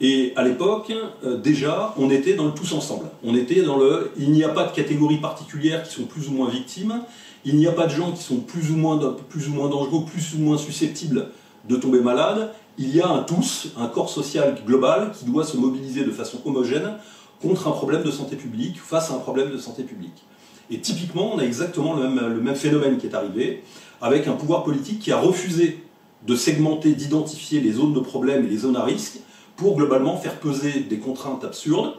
Et 0.00 0.32
à 0.34 0.42
l'époque, 0.42 0.92
euh, 1.24 1.38
déjà, 1.38 1.94
on 1.96 2.10
était 2.10 2.34
dans 2.34 2.46
le 2.46 2.52
tous 2.52 2.72
ensemble. 2.72 3.06
On 3.22 3.36
était 3.36 3.62
dans 3.62 3.76
le 3.76 4.10
il 4.18 4.32
n'y 4.32 4.42
a 4.42 4.48
pas 4.48 4.64
de 4.64 4.72
catégories 4.72 5.20
particulières 5.20 5.84
qui 5.84 5.94
sont 5.94 6.04
plus 6.04 6.28
ou 6.28 6.32
moins 6.32 6.48
victimes, 6.48 7.02
il 7.44 7.56
n'y 7.56 7.66
a 7.66 7.72
pas 7.72 7.86
de 7.86 7.92
gens 7.92 8.12
qui 8.12 8.22
sont 8.22 8.40
plus 8.40 8.70
ou 8.70 8.76
moins, 8.76 8.96
dangereux, 8.96 10.04
plus 10.04 10.34
ou 10.34 10.38
moins 10.38 10.58
susceptibles 10.58 11.28
de 11.68 11.76
tomber 11.76 12.00
malades. 12.00 12.52
Il 12.78 12.94
y 12.94 13.00
a 13.00 13.08
un 13.08 13.22
tous, 13.22 13.68
un 13.76 13.86
corps 13.86 14.08
social 14.08 14.56
global 14.66 15.12
qui 15.16 15.24
doit 15.24 15.44
se 15.44 15.56
mobiliser 15.56 16.04
de 16.04 16.10
façon 16.10 16.38
homogène 16.44 16.94
contre 17.40 17.68
un 17.68 17.72
problème 17.72 18.02
de 18.02 18.10
santé 18.10 18.36
publique, 18.36 18.80
face 18.80 19.10
à 19.10 19.14
un 19.14 19.18
problème 19.18 19.50
de 19.50 19.58
santé 19.58 19.82
publique. 19.82 20.24
Et 20.70 20.78
typiquement, 20.78 21.34
on 21.34 21.38
a 21.38 21.44
exactement 21.44 21.94
le 21.94 22.40
même 22.40 22.54
phénomène 22.54 22.98
qui 22.98 23.06
est 23.06 23.14
arrivé, 23.14 23.62
avec 24.00 24.26
un 24.26 24.32
pouvoir 24.32 24.64
politique 24.64 25.00
qui 25.00 25.12
a 25.12 25.18
refusé 25.18 25.82
de 26.26 26.36
segmenter, 26.36 26.94
d'identifier 26.94 27.60
les 27.60 27.72
zones 27.72 27.92
de 27.92 28.00
problème 28.00 28.44
et 28.44 28.48
les 28.48 28.58
zones 28.58 28.76
à 28.76 28.84
risque, 28.84 29.18
pour 29.56 29.76
globalement 29.76 30.16
faire 30.16 30.38
peser 30.38 30.80
des 30.80 30.98
contraintes 30.98 31.44
absurdes, 31.44 31.94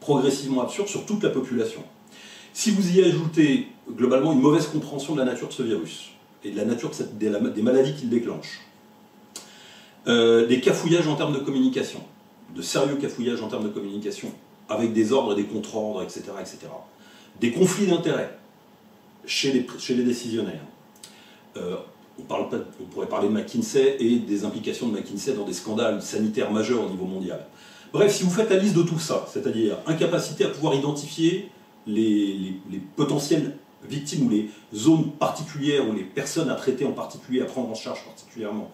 progressivement 0.00 0.62
absurdes, 0.62 0.88
sur 0.88 1.06
toute 1.06 1.22
la 1.22 1.30
population. 1.30 1.82
Si 2.52 2.70
vous 2.70 2.96
y 2.96 3.02
ajoutez 3.02 3.68
globalement 3.90 4.32
une 4.32 4.40
mauvaise 4.40 4.66
compréhension 4.66 5.14
de 5.14 5.18
la 5.18 5.24
nature 5.24 5.48
de 5.48 5.52
ce 5.52 5.62
virus, 5.62 6.10
et 6.44 6.50
de 6.50 6.56
la 6.56 6.64
nature 6.64 6.90
des, 7.14 7.62
maladies 7.62 7.94
qu'il 7.94 8.10
déclenche, 8.10 8.60
euh, 10.06 10.46
des 10.46 10.60
cafouillages 10.60 11.08
en 11.08 11.16
termes 11.16 11.32
de 11.32 11.38
communication, 11.38 12.00
de 12.54 12.62
sérieux 12.62 12.96
cafouillages 12.96 13.42
en 13.42 13.48
termes 13.48 13.64
de 13.64 13.70
communication, 13.70 14.30
avec 14.68 14.92
des 14.92 15.12
ordres 15.12 15.32
et 15.32 15.36
des 15.42 15.48
contre-ordres, 15.48 16.02
etc., 16.02 16.22
etc. 16.40 16.58
Des 17.40 17.52
conflits 17.52 17.86
d'intérêts 17.86 18.38
chez 19.26 19.52
les, 19.52 19.66
chez 19.78 19.94
les 19.94 20.04
décisionnaires. 20.04 20.64
Euh, 21.56 21.76
on, 22.18 22.84
pourrait 22.92 23.06
parler 23.08 23.28
de 23.28 23.32
McKinsey 23.32 23.96
et 24.00 24.18
des 24.18 24.44
implications 24.44 24.88
de 24.88 24.96
McKinsey 24.96 25.34
dans 25.34 25.44
des 25.44 25.52
scandales 25.52 26.00
sanitaires 26.02 26.50
majeurs 26.50 26.84
au 26.84 26.88
niveau 26.88 27.06
mondial. 27.06 27.44
Bref, 27.92 28.14
si 28.14 28.24
vous 28.24 28.30
faites 28.30 28.50
la 28.50 28.56
liste 28.56 28.74
de 28.76 28.82
tout 28.82 28.98
ça, 28.98 29.26
c'est-à-dire 29.32 29.76
incapacité 29.86 30.44
à 30.44 30.48
pouvoir 30.48 30.74
identifier 30.74 31.48
les, 31.86 32.34
les- 32.34 32.56
les 32.72 32.78
potentielles 32.96 33.56
victimes 33.88 34.26
ou 34.26 34.30
les 34.30 34.48
zones 34.74 35.10
particulières 35.12 35.88
ou 35.88 35.92
les 35.92 36.04
personnes 36.04 36.50
à 36.50 36.54
traiter 36.54 36.86
en 36.86 36.92
particulier, 36.92 37.42
à 37.42 37.44
prendre 37.44 37.68
en 37.70 37.74
charge 37.74 38.02
particulièrement, 38.04 38.70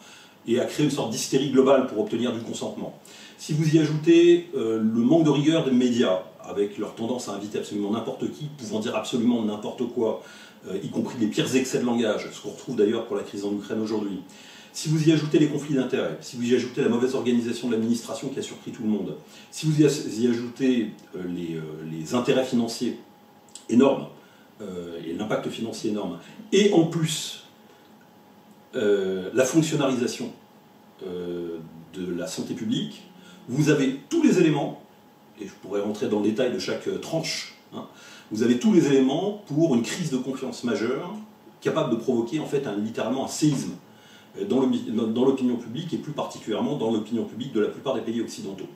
et 0.46 0.58
à 0.60 0.64
créer 0.64 0.84
une 0.84 0.90
sorte 0.92 1.10
d'hystérie 1.10 1.50
globale 1.50 1.86
pour 1.86 1.98
obtenir 2.00 2.32
du 2.32 2.40
consentement. 2.40 2.94
Si 3.36 3.52
vous 3.52 3.74
y 3.74 3.78
ajoutez 3.78 4.48
euh, 4.56 4.78
le 4.78 5.00
manque 5.00 5.24
de 5.24 5.30
rigueur 5.30 5.64
des 5.64 5.70
médias, 5.72 6.20
avec 6.42 6.78
leur 6.78 6.94
tendance 6.94 7.28
à 7.28 7.32
inviter 7.32 7.58
absolument 7.58 7.90
n'importe 7.90 8.30
qui, 8.32 8.46
pouvant 8.58 8.80
dire 8.80 8.96
absolument 8.96 9.42
n'importe 9.42 9.86
quoi, 9.92 10.22
y 10.82 10.88
compris 10.88 11.16
les 11.18 11.26
pires 11.26 11.54
excès 11.56 11.78
de 11.78 11.86
langage, 11.86 12.28
ce 12.32 12.40
qu'on 12.42 12.50
retrouve 12.50 12.76
d'ailleurs 12.76 13.06
pour 13.06 13.16
la 13.16 13.22
crise 13.22 13.44
en 13.44 13.52
Ukraine 13.52 13.80
aujourd'hui. 13.80 14.20
Si 14.72 14.88
vous 14.88 15.08
y 15.08 15.12
ajoutez 15.12 15.38
les 15.38 15.48
conflits 15.48 15.74
d'intérêts, 15.74 16.16
si 16.20 16.36
vous 16.36 16.44
y 16.44 16.54
ajoutez 16.54 16.82
la 16.82 16.88
mauvaise 16.88 17.14
organisation 17.14 17.68
de 17.68 17.72
l'administration 17.72 18.28
qui 18.28 18.38
a 18.38 18.42
surpris 18.42 18.70
tout 18.70 18.82
le 18.82 18.88
monde, 18.88 19.16
si 19.50 19.66
vous 19.66 19.80
y, 19.80 19.84
ajoutez 20.28 20.90
euh, 21.16 21.22
les, 21.26 21.56
euh, 21.56 21.62
les 21.90 22.14
intérêts 22.14 22.44
financiers 22.44 22.98
énormes 23.68 24.06
euh, 24.60 25.00
et 25.04 25.12
l'impact 25.12 25.48
financier 25.48 25.90
énorme, 25.90 26.18
et 26.52 26.72
en 26.72 26.84
plus 26.84 27.44
euh, 28.76 29.30
la 29.34 29.44
fonctionnalisation 29.44 30.32
euh, 31.04 31.58
de 31.94 32.14
la 32.14 32.28
santé 32.28 32.54
publique, 32.54 33.02
vous 33.48 33.70
avez 33.70 33.98
tous 34.08 34.22
les 34.22 34.38
éléments, 34.38 34.82
et 35.40 35.46
je 35.46 35.52
pourrais 35.62 35.80
rentrer 35.80 36.08
dans 36.08 36.20
le 36.20 36.28
détail 36.28 36.52
de 36.52 36.58
chaque 36.60 36.86
euh, 36.86 36.98
tranche, 36.98 37.56
hein, 37.74 37.86
vous 38.30 38.42
avez 38.42 38.58
tous 38.58 38.72
les 38.72 38.86
éléments 38.86 39.42
pour 39.46 39.74
une 39.74 39.82
crise 39.82 40.10
de 40.10 40.18
confiance 40.18 40.64
majeure, 40.64 41.14
capable 41.60 41.90
de 41.90 41.96
provoquer 41.96 42.40
en 42.40 42.46
fait 42.46 42.66
littéralement 42.78 43.24
un 43.24 43.28
séisme 43.28 43.72
euh, 44.38 44.44
dans 44.44 45.24
l'opinion 45.24 45.56
publique 45.56 45.92
et 45.92 45.98
plus 45.98 46.12
particulièrement 46.12 46.76
dans 46.76 46.90
l'opinion 46.90 47.24
publique 47.24 47.52
de 47.52 47.60
la 47.60 47.68
plupart 47.68 47.94
des 47.94 48.02
pays 48.02 48.20
occidentaux. 48.20 48.68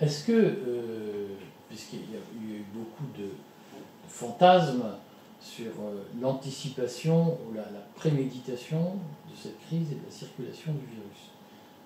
Est-ce 0.00 0.26
que, 0.26 0.32
euh, 0.32 1.28
puisqu'il 1.68 2.00
y 2.00 2.16
a 2.16 2.56
eu 2.56 2.64
beaucoup 2.74 3.04
de 3.16 3.28
fantasmes 4.08 4.84
sur 5.40 5.66
euh, 5.66 6.02
l'anticipation 6.20 7.38
ou 7.46 7.54
la 7.54 7.64
préméditation 7.94 8.96
de 9.30 9.36
cette 9.40 9.58
crise 9.66 9.92
et 9.92 9.94
de 9.94 10.04
la 10.04 10.10
circulation 10.10 10.72
du 10.72 10.86
virus, 10.86 11.30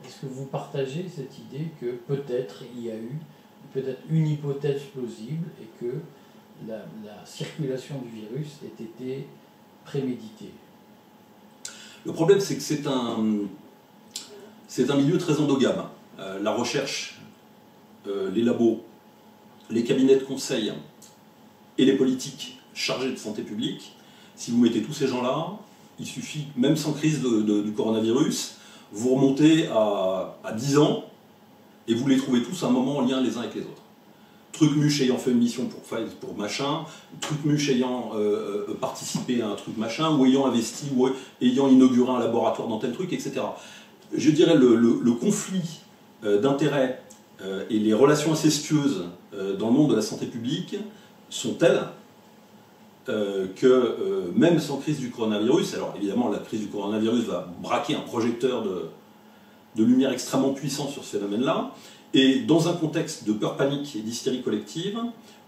est-ce 0.04 0.22
que 0.22 0.26
vous 0.26 0.46
partagez 0.46 1.06
cette 1.08 1.38
idée 1.38 1.66
que 1.80 1.92
peut-être 2.06 2.62
il 2.74 2.84
y 2.84 2.90
a 2.90 2.96
eu 2.96 3.18
peut-être 3.72 4.00
une 4.10 4.26
hypothèse 4.26 4.82
plausible 4.94 5.46
et 5.62 5.66
que 5.80 5.92
la, 6.66 6.78
la 7.04 7.24
circulation 7.26 7.96
du 8.00 8.08
virus 8.20 8.48
ait 8.64 8.82
été 8.82 9.26
préméditée 9.84 10.50
Le 12.04 12.12
problème, 12.12 12.40
c'est 12.40 12.56
que 12.56 12.62
c'est 12.62 12.86
un, 12.86 13.24
c'est 14.66 14.90
un 14.90 14.96
milieu 14.96 15.18
très 15.18 15.38
endogame. 15.40 15.84
Euh, 16.18 16.40
la 16.42 16.52
recherche, 16.52 17.20
euh, 18.06 18.30
les 18.30 18.42
labos, 18.42 18.82
les 19.70 19.84
cabinets 19.84 20.16
de 20.16 20.24
conseil 20.24 20.72
et 21.76 21.84
les 21.84 21.96
politiques 21.96 22.58
chargés 22.74 23.10
de 23.10 23.16
santé 23.16 23.42
publique, 23.42 23.94
si 24.34 24.50
vous 24.50 24.58
mettez 24.58 24.82
tous 24.82 24.92
ces 24.92 25.06
gens-là, 25.08 25.50
il 26.00 26.06
suffit, 26.06 26.46
même 26.56 26.76
sans 26.76 26.92
crise 26.92 27.20
de- 27.22 27.62
du 27.62 27.72
coronavirus, 27.72 28.56
vous 28.92 29.14
remontez 29.16 29.66
à, 29.68 30.36
à 30.44 30.52
10 30.52 30.78
ans 30.78 31.04
et 31.88 31.94
vous 31.94 32.06
les 32.06 32.18
trouvez 32.18 32.42
tous 32.42 32.62
à 32.62 32.66
un 32.66 32.70
moment 32.70 32.98
en 32.98 33.00
lien 33.02 33.20
les 33.20 33.36
uns 33.36 33.40
avec 33.40 33.54
les 33.54 33.62
autres. 33.62 33.82
Trucmuche 34.52 35.00
ayant 35.02 35.18
fait 35.18 35.30
une 35.30 35.38
mission 35.38 35.66
pour, 35.66 35.80
pour 36.20 36.36
machin, 36.36 36.84
Trucmuche 37.20 37.68
ayant 37.70 38.10
euh, 38.14 38.66
euh, 38.68 38.74
participé 38.74 39.40
à 39.42 39.48
un 39.48 39.54
truc 39.54 39.76
machin, 39.76 40.16
ou 40.16 40.24
ayant 40.26 40.46
investi, 40.46 40.86
ou 40.96 41.08
ayant 41.40 41.68
inauguré 41.68 42.10
un 42.10 42.18
laboratoire 42.18 42.66
dans 42.68 42.78
tel 42.78 42.92
truc, 42.92 43.12
etc. 43.12 43.40
Je 44.14 44.30
dirais 44.30 44.56
le, 44.56 44.74
le- 44.76 45.12
conflit 45.12 45.80
euh, 46.24 46.40
d'intérêts 46.40 47.02
euh, 47.42 47.64
et 47.70 47.78
les 47.78 47.92
relations 47.94 48.32
incestueuses 48.32 49.04
euh, 49.34 49.56
dans 49.56 49.68
le 49.68 49.74
monde 49.74 49.90
de 49.90 49.96
la 49.96 50.02
santé 50.02 50.26
publique 50.26 50.76
sont 51.30 51.54
telles 51.54 51.82
euh, 53.08 53.46
que 53.54 53.66
euh, 53.66 54.30
même 54.34 54.58
sans 54.60 54.78
crise 54.78 54.98
du 54.98 55.10
coronavirus, 55.10 55.74
alors 55.74 55.94
évidemment 55.96 56.28
la 56.30 56.38
crise 56.38 56.60
du 56.60 56.66
coronavirus 56.68 57.24
va 57.24 57.48
braquer 57.62 57.94
un 57.94 58.00
projecteur 58.00 58.62
de, 58.62 58.86
de 59.76 59.84
lumière 59.84 60.12
extrêmement 60.12 60.52
puissant 60.52 60.88
sur 60.88 61.04
ce 61.04 61.16
phénomène-là, 61.16 61.72
et 62.14 62.40
dans 62.40 62.68
un 62.68 62.72
contexte 62.72 63.26
de 63.26 63.32
peur 63.32 63.56
panique 63.56 63.94
et 63.96 64.00
d'hystérie 64.00 64.42
collective, 64.42 64.98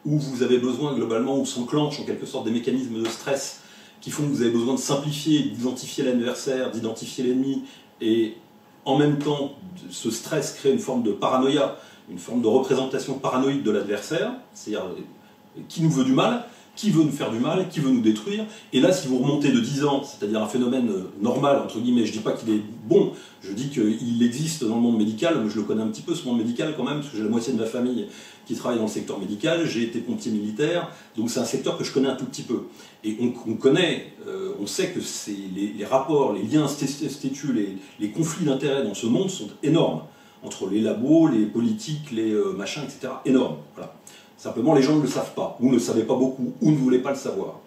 où 0.04 0.18
vous 0.18 0.42
avez 0.42 0.58
besoin 0.58 0.94
globalement, 0.94 1.38
où 1.38 1.46
s'enclenchent 1.46 2.00
en 2.00 2.04
quelque 2.04 2.26
sorte 2.26 2.44
des 2.44 2.50
mécanismes 2.50 3.02
de 3.02 3.08
stress 3.08 3.60
qui 4.00 4.10
font 4.10 4.22
que 4.22 4.28
vous 4.28 4.42
avez 4.42 4.50
besoin 4.50 4.74
de 4.74 4.78
simplifier, 4.78 5.42
d'identifier 5.42 6.04
l'adversaire, 6.04 6.70
d'identifier 6.70 7.24
l'ennemi, 7.24 7.64
et 8.00 8.36
en 8.84 8.96
même 8.96 9.18
temps, 9.18 9.52
ce 9.90 10.10
stress 10.10 10.54
crée 10.54 10.72
une 10.72 10.78
forme 10.78 11.02
de 11.02 11.12
paranoïa, 11.12 11.76
une 12.10 12.18
forme 12.18 12.40
de 12.40 12.46
représentation 12.46 13.14
paranoïque 13.18 13.62
de 13.62 13.70
l'adversaire, 13.70 14.32
c'est-à-dire 14.54 14.86
euh, 14.86 15.60
qui 15.68 15.82
nous 15.82 15.90
veut 15.90 16.04
du 16.04 16.12
mal, 16.12 16.46
qui 16.76 16.90
veut 16.90 17.02
nous 17.02 17.12
faire 17.12 17.30
du 17.30 17.38
mal, 17.38 17.68
qui 17.68 17.80
veut 17.80 17.90
nous 17.90 18.00
détruire. 18.00 18.44
Et 18.72 18.80
là, 18.80 18.92
si 18.92 19.08
vous 19.08 19.18
remontez 19.18 19.50
de 19.50 19.60
10 19.60 19.84
ans, 19.84 20.02
c'est-à-dire 20.02 20.42
un 20.42 20.48
phénomène 20.48 20.88
euh, 20.90 21.10
normal, 21.20 21.60
entre 21.64 21.78
guillemets, 21.78 22.06
je 22.06 22.12
dis 22.12 22.20
pas 22.20 22.32
qu'il 22.32 22.50
est 22.50 22.62
bon, 22.86 23.12
je 23.42 23.52
dis 23.52 23.68
qu'il 23.68 24.22
existe 24.22 24.64
dans 24.64 24.76
le 24.76 24.80
monde 24.80 24.98
médical, 24.98 25.36
je 25.48 25.56
le 25.56 25.62
connais 25.62 25.82
un 25.82 25.88
petit 25.88 26.02
peu, 26.02 26.14
ce 26.14 26.26
monde 26.26 26.38
médical 26.38 26.74
quand 26.76 26.84
même, 26.84 27.00
parce 27.00 27.08
que 27.08 27.16
j'ai 27.16 27.22
la 27.22 27.28
moitié 27.28 27.52
de 27.52 27.58
ma 27.58 27.66
famille 27.66 28.06
qui 28.46 28.54
travaille 28.54 28.78
dans 28.78 28.86
le 28.86 28.90
secteur 28.90 29.18
médical, 29.18 29.66
j'ai 29.66 29.82
été 29.84 30.00
pompier 30.00 30.32
militaire, 30.32 30.90
donc 31.16 31.30
c'est 31.30 31.38
un 31.38 31.44
secteur 31.44 31.78
que 31.78 31.84
je 31.84 31.92
connais 31.92 32.08
un 32.08 32.16
tout 32.16 32.24
petit 32.24 32.42
peu. 32.42 32.62
Et 33.04 33.16
on, 33.20 33.32
on 33.48 33.54
connaît, 33.54 34.14
euh, 34.26 34.54
on 34.60 34.66
sait 34.66 34.88
que 34.88 35.00
les, 35.54 35.72
les 35.78 35.84
rapports, 35.84 36.32
les 36.32 36.42
liens 36.42 36.66
les 38.00 38.10
conflits 38.10 38.46
d'intérêts 38.46 38.82
dans 38.82 38.94
ce 38.94 39.06
monde 39.06 39.30
sont 39.30 39.48
énormes, 39.62 40.02
entre 40.42 40.68
les 40.68 40.80
labos, 40.80 41.28
les 41.28 41.46
politiques, 41.46 42.10
les 42.12 42.32
euh, 42.32 42.52
machins, 42.52 42.82
etc. 42.82 43.12
Énormes. 43.24 43.58
Voilà. 43.74 43.94
Simplement, 44.40 44.72
les 44.72 44.80
gens 44.80 44.96
ne 44.96 45.02
le 45.02 45.08
savent 45.08 45.34
pas, 45.34 45.58
ou 45.60 45.68
ne 45.68 45.74
le 45.74 45.78
savaient 45.78 46.04
pas 46.04 46.16
beaucoup, 46.16 46.54
ou 46.62 46.70
ne 46.70 46.76
voulaient 46.78 47.00
pas 47.00 47.10
le 47.10 47.16
savoir. 47.16 47.60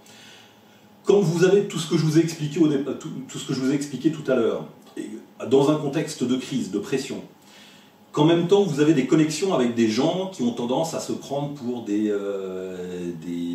Quand 1.04 1.20
vous 1.20 1.44
avez 1.44 1.66
tout 1.66 1.78
ce 1.78 1.88
que 1.88 1.96
je 1.96 2.04
vous 2.04 2.18
ai 2.18 2.22
expliqué, 2.22 2.60
tout, 4.12 4.24
à 4.32 4.36
l'heure, 4.36 4.66
dans 5.48 5.70
un 5.70 5.76
contexte 5.76 6.24
de 6.24 6.36
crise, 6.36 6.72
de 6.72 6.80
pression, 6.80 7.22
qu'en 8.12 8.26
même 8.26 8.48
temps 8.48 8.64
vous 8.64 8.80
avez 8.80 8.94
des 8.96 9.06
connexions 9.06 9.54
avec 9.54 9.76
des 9.76 9.88
gens 9.88 10.32
qui 10.34 10.42
ont 10.42 10.52
tendance 10.52 10.96
à 10.96 11.00
se 11.00 11.14
prendre 11.14 11.54
pour 11.54 11.84
des, 11.84 12.10
euh, 12.10 13.12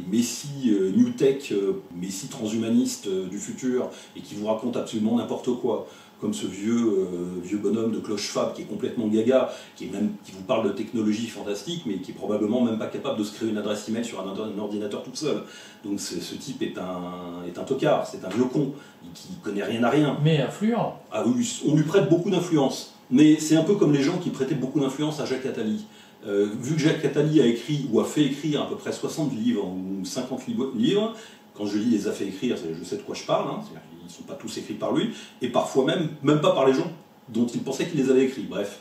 messies 0.08 0.70
euh, 0.70 0.92
new 0.92 1.10
tech, 1.10 1.50
euh, 1.50 1.82
messies 1.96 2.28
transhumanistes 2.28 3.08
du 3.08 3.38
futur, 3.38 3.90
et 4.14 4.20
qui 4.20 4.36
vous 4.36 4.46
racontent 4.46 4.78
absolument 4.78 5.16
n'importe 5.16 5.50
quoi, 5.60 5.88
comme 6.20 6.34
ce 6.34 6.46
vieux, 6.46 6.76
euh, 6.76 7.06
vieux 7.42 7.58
bonhomme 7.58 7.92
de 7.92 7.98
cloche 7.98 8.28
fab 8.28 8.52
qui 8.54 8.62
est 8.62 8.64
complètement 8.64 9.06
gaga, 9.06 9.50
qui, 9.76 9.84
est 9.84 9.90
même, 9.92 10.12
qui 10.24 10.32
vous 10.32 10.42
parle 10.42 10.66
de 10.66 10.72
technologie 10.72 11.28
fantastique, 11.28 11.82
mais 11.86 11.98
qui 11.98 12.10
est 12.10 12.14
probablement 12.14 12.62
même 12.64 12.78
pas 12.78 12.86
capable 12.88 13.18
de 13.18 13.24
se 13.24 13.32
créer 13.34 13.48
une 13.50 13.58
adresse 13.58 13.88
email 13.88 14.04
sur 14.04 14.20
un, 14.20 14.24
un 14.32 14.58
ordinateur 14.58 15.02
tout 15.04 15.14
seul. 15.14 15.42
Donc 15.84 16.00
ce 16.00 16.34
type 16.34 16.60
est 16.62 16.76
un, 16.78 17.44
est 17.46 17.56
un 17.58 17.62
tocard, 17.64 18.06
c'est 18.06 18.24
un 18.24 18.28
vieux 18.30 18.44
con, 18.44 18.72
qui 19.14 19.28
connaît 19.44 19.62
rien 19.62 19.84
à 19.84 19.90
rien. 19.90 20.18
Mais 20.24 20.40
influent. 20.42 20.98
Ah 21.12 21.22
oui, 21.26 21.62
on 21.68 21.74
lui 21.76 21.84
prête 21.84 22.08
beaucoup 22.10 22.30
d'influence. 22.30 22.94
Mais 23.10 23.38
c'est 23.38 23.56
un 23.56 23.64
peu 23.64 23.76
comme 23.76 23.92
les 23.92 24.02
gens 24.02 24.18
qui 24.18 24.30
prêtaient 24.30 24.54
beaucoup 24.56 24.80
d'influence 24.80 25.20
à 25.20 25.24
Jacques 25.24 25.46
Attali. 25.46 25.84
Euh, 26.26 26.48
vu 26.60 26.74
que 26.74 26.80
Jacques 26.80 27.04
Attali 27.04 27.40
a 27.40 27.46
écrit 27.46 27.86
ou 27.92 28.00
a 28.00 28.04
fait 28.04 28.24
écrire 28.24 28.62
à 28.62 28.68
peu 28.68 28.74
près 28.74 28.90
60 28.92 29.32
livres 29.32 29.64
ou 29.66 30.04
50 30.04 30.48
li- 30.48 30.56
livres, 30.74 31.14
quand 31.58 31.66
je 31.66 31.78
dis 31.78 31.90
les 31.90 32.06
a 32.06 32.12
fait 32.12 32.26
écrire, 32.26 32.56
je 32.56 32.84
sais 32.84 32.96
de 32.96 33.02
quoi 33.02 33.16
je 33.16 33.24
parle, 33.24 33.50
hein, 33.50 33.60
qu'ils 33.66 34.06
ne 34.06 34.10
sont 34.10 34.22
pas 34.22 34.34
tous 34.34 34.56
écrits 34.58 34.74
par 34.74 34.94
lui, 34.94 35.10
et 35.42 35.48
parfois 35.48 35.84
même, 35.84 36.08
même 36.22 36.40
pas 36.40 36.52
par 36.52 36.66
les 36.66 36.72
gens 36.72 36.90
dont 37.28 37.46
il 37.46 37.60
pensait 37.60 37.86
qu'il 37.86 38.00
les 38.00 38.10
avait 38.10 38.24
écrits. 38.24 38.46
Bref, 38.48 38.78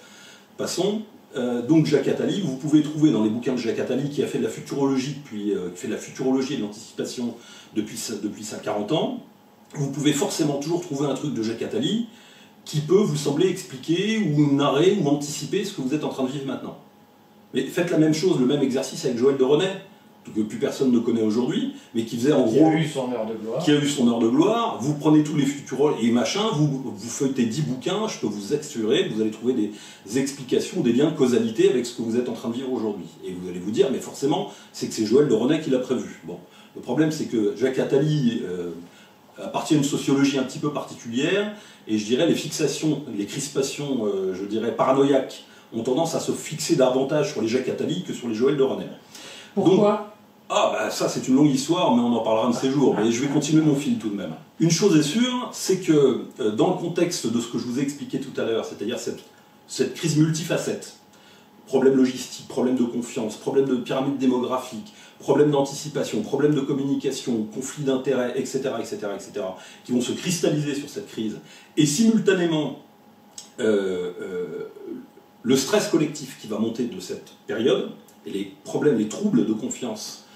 passons. 0.57 1.01
Euh, 1.35 1.61
donc 1.61 1.85
Jacques 1.85 2.07
Attali, 2.07 2.39
vous 2.39 2.55
pouvez 2.55 2.81
trouver 2.81 3.11
dans 3.11 3.23
les 3.23 3.29
bouquins 3.29 3.53
de 3.53 3.57
Jacques 3.57 3.79
Attali, 3.79 4.09
qui 4.09 4.23
a 4.23 4.27
fait 4.27 4.37
de 4.37 4.43
la 4.43 4.49
futurologie 4.49 5.17
depuis, 5.23 5.53
euh, 5.53 5.71
qui 5.71 5.81
fait 5.81 5.87
de 5.87 5.93
la 5.93 5.99
futurologie 5.99 6.53
et 6.53 6.57
de 6.57 6.61
l'anticipation 6.61 7.35
depuis, 7.75 7.99
depuis 8.23 8.43
sa 8.43 8.57
40 8.57 8.91
ans, 8.93 9.23
vous 9.73 9.91
pouvez 9.91 10.13
forcément 10.13 10.57
toujours 10.59 10.81
trouver 10.81 11.07
un 11.07 11.13
truc 11.15 11.33
de 11.33 11.43
Jacques 11.43 11.61
Attali 11.61 12.07
qui 12.63 12.81
peut 12.81 12.95
vous 12.95 13.17
sembler 13.17 13.49
expliquer 13.49 14.19
ou 14.19 14.53
narrer 14.53 14.97
ou 15.01 15.07
anticiper 15.07 15.65
ce 15.65 15.73
que 15.73 15.81
vous 15.81 15.93
êtes 15.93 16.03
en 16.03 16.09
train 16.09 16.23
de 16.23 16.29
vivre 16.29 16.45
maintenant. 16.45 16.77
Mais 17.53 17.63
faites 17.63 17.91
la 17.91 17.97
même 17.97 18.13
chose, 18.13 18.39
le 18.39 18.45
même 18.45 18.61
exercice 18.61 19.03
avec 19.05 19.17
Joël 19.17 19.37
de 19.37 19.43
René. 19.43 19.67
Que 20.31 20.41
plus 20.41 20.57
personne 20.57 20.91
ne 20.91 20.99
connaît 20.99 21.21
aujourd'hui, 21.21 21.73
mais 21.95 22.03
qui 22.05 22.17
faisait 22.17 22.33
en 22.33 22.47
Qui 22.47 22.55
gros 22.57 22.69
a 22.69 22.73
eu 22.73 22.87
son 22.87 23.11
heure 23.11 23.25
de 23.25 23.33
gloire. 23.33 23.63
qui 23.63 23.71
a 23.71 23.75
eu 23.75 23.87
son 23.87 24.07
heure 24.07 24.19
de 24.19 24.27
gloire, 24.27 24.77
vous 24.81 24.93
prenez 24.95 25.23
tous 25.23 25.35
les 25.35 25.45
futuroles 25.45 25.93
et 26.01 26.11
machin, 26.11 26.41
vous, 26.55 26.67
vous 26.95 27.09
feuilletez 27.09 27.45
10 27.45 27.61
bouquins, 27.63 28.07
je 28.07 28.19
peux 28.19 28.27
vous 28.27 28.53
assurer, 28.53 29.09
vous 29.09 29.21
allez 29.21 29.31
trouver 29.31 29.53
des 29.53 30.17
explications, 30.19 30.81
des 30.81 30.93
liens 30.93 31.11
de 31.11 31.15
causalité 31.17 31.69
avec 31.69 31.85
ce 31.85 31.95
que 31.97 32.01
vous 32.01 32.17
êtes 32.17 32.29
en 32.29 32.33
train 32.33 32.49
de 32.49 32.55
vivre 32.55 32.71
aujourd'hui. 32.71 33.05
Et 33.25 33.31
vous 33.31 33.49
allez 33.49 33.59
vous 33.59 33.71
dire, 33.71 33.87
mais 33.91 33.99
forcément, 33.99 34.51
c'est 34.73 34.87
que 34.87 34.93
c'est 34.93 35.05
Joël 35.05 35.27
de 35.27 35.33
René 35.33 35.59
qui 35.61 35.69
l'a 35.69 35.79
prévu. 35.79 36.21
Bon, 36.25 36.37
le 36.75 36.81
problème 36.81 37.11
c'est 37.11 37.25
que 37.25 37.55
Jacques 37.57 37.79
Attali 37.79 38.41
euh, 38.45 38.69
appartient 39.43 39.73
à 39.75 39.77
une 39.77 39.83
sociologie 39.83 40.37
un 40.39 40.43
petit 40.43 40.59
peu 40.59 40.71
particulière, 40.71 41.53
et 41.87 41.97
je 41.97 42.05
dirais 42.05 42.27
les 42.27 42.35
fixations, 42.35 43.03
les 43.17 43.25
crispations, 43.25 44.05
euh, 44.05 44.33
je 44.33 44.45
dirais 44.45 44.75
paranoïaques, 44.75 45.43
ont 45.73 45.83
tendance 45.83 46.15
à 46.15 46.19
se 46.19 46.31
fixer 46.31 46.75
davantage 46.75 47.31
sur 47.33 47.41
les 47.41 47.47
Jacques 47.47 47.67
Attali 47.69 48.03
que 48.03 48.13
sur 48.13 48.27
les 48.29 48.35
Joël 48.35 48.55
de 48.57 48.63
René. 48.63 48.85
Pourquoi? 49.53 50.06
Ah, 50.49 50.71
bah 50.73 50.89
ça, 50.91 51.09
c'est 51.09 51.27
une 51.27 51.35
longue 51.35 51.49
histoire, 51.49 51.93
mais 51.93 52.01
on 52.01 52.13
en 52.13 52.23
parlera 52.23 52.49
de 52.49 52.55
ces 52.55 52.71
jours. 52.71 52.95
Mais 52.97 53.11
je 53.11 53.21
vais 53.21 53.27
continuer 53.27 53.61
mon 53.61 53.75
fil 53.75 53.97
tout 53.97 54.09
de 54.09 54.15
même. 54.15 54.33
Une 54.59 54.71
chose 54.71 54.97
est 54.97 55.03
sûre, 55.03 55.49
c'est 55.51 55.79
que 55.81 56.25
euh, 56.39 56.51
dans 56.51 56.69
le 56.69 56.77
contexte 56.77 57.27
de 57.27 57.39
ce 57.41 57.47
que 57.47 57.57
je 57.57 57.65
vous 57.65 57.79
ai 57.79 57.83
expliqué 57.83 58.19
tout 58.19 58.39
à 58.39 58.45
l'heure, 58.45 58.63
c'est-à-dire 58.63 58.97
cette, 58.97 59.19
cette 59.67 59.93
crise 59.93 60.17
multifacette, 60.17 60.95
problème 61.67 61.95
logistique, 61.95 62.47
problème 62.47 62.77
de 62.77 62.85
confiance, 62.85 63.35
problème 63.35 63.65
de 63.65 63.75
pyramide 63.75 64.17
démographique, 64.17 64.93
problème 65.19 65.51
d'anticipation, 65.51 66.21
problème 66.21 66.55
de 66.55 66.61
communication, 66.61 67.45
conflit 67.53 67.83
d'intérêts, 67.83 68.33
etc., 68.37 68.71
etc., 68.79 68.97
etc., 69.15 69.45
qui 69.83 69.91
vont 69.91 70.01
se 70.01 70.13
cristalliser 70.13 70.75
sur 70.75 70.89
cette 70.89 71.07
crise, 71.07 71.37
et 71.75 71.85
simultanément 71.85 72.79
euh, 73.59 74.13
euh, 74.21 74.71
le 75.43 75.55
stress 75.57 75.89
collectif 75.89 76.37
qui 76.39 76.47
va 76.47 76.57
monter 76.57 76.85
de 76.85 76.99
cette 77.01 77.33
période, 77.47 77.91
et 78.25 78.31
les 78.31 78.53
problèmes, 78.63 78.97
les 78.97 79.09
troubles 79.09 79.45
de 79.45 79.53
confiance 79.53 80.26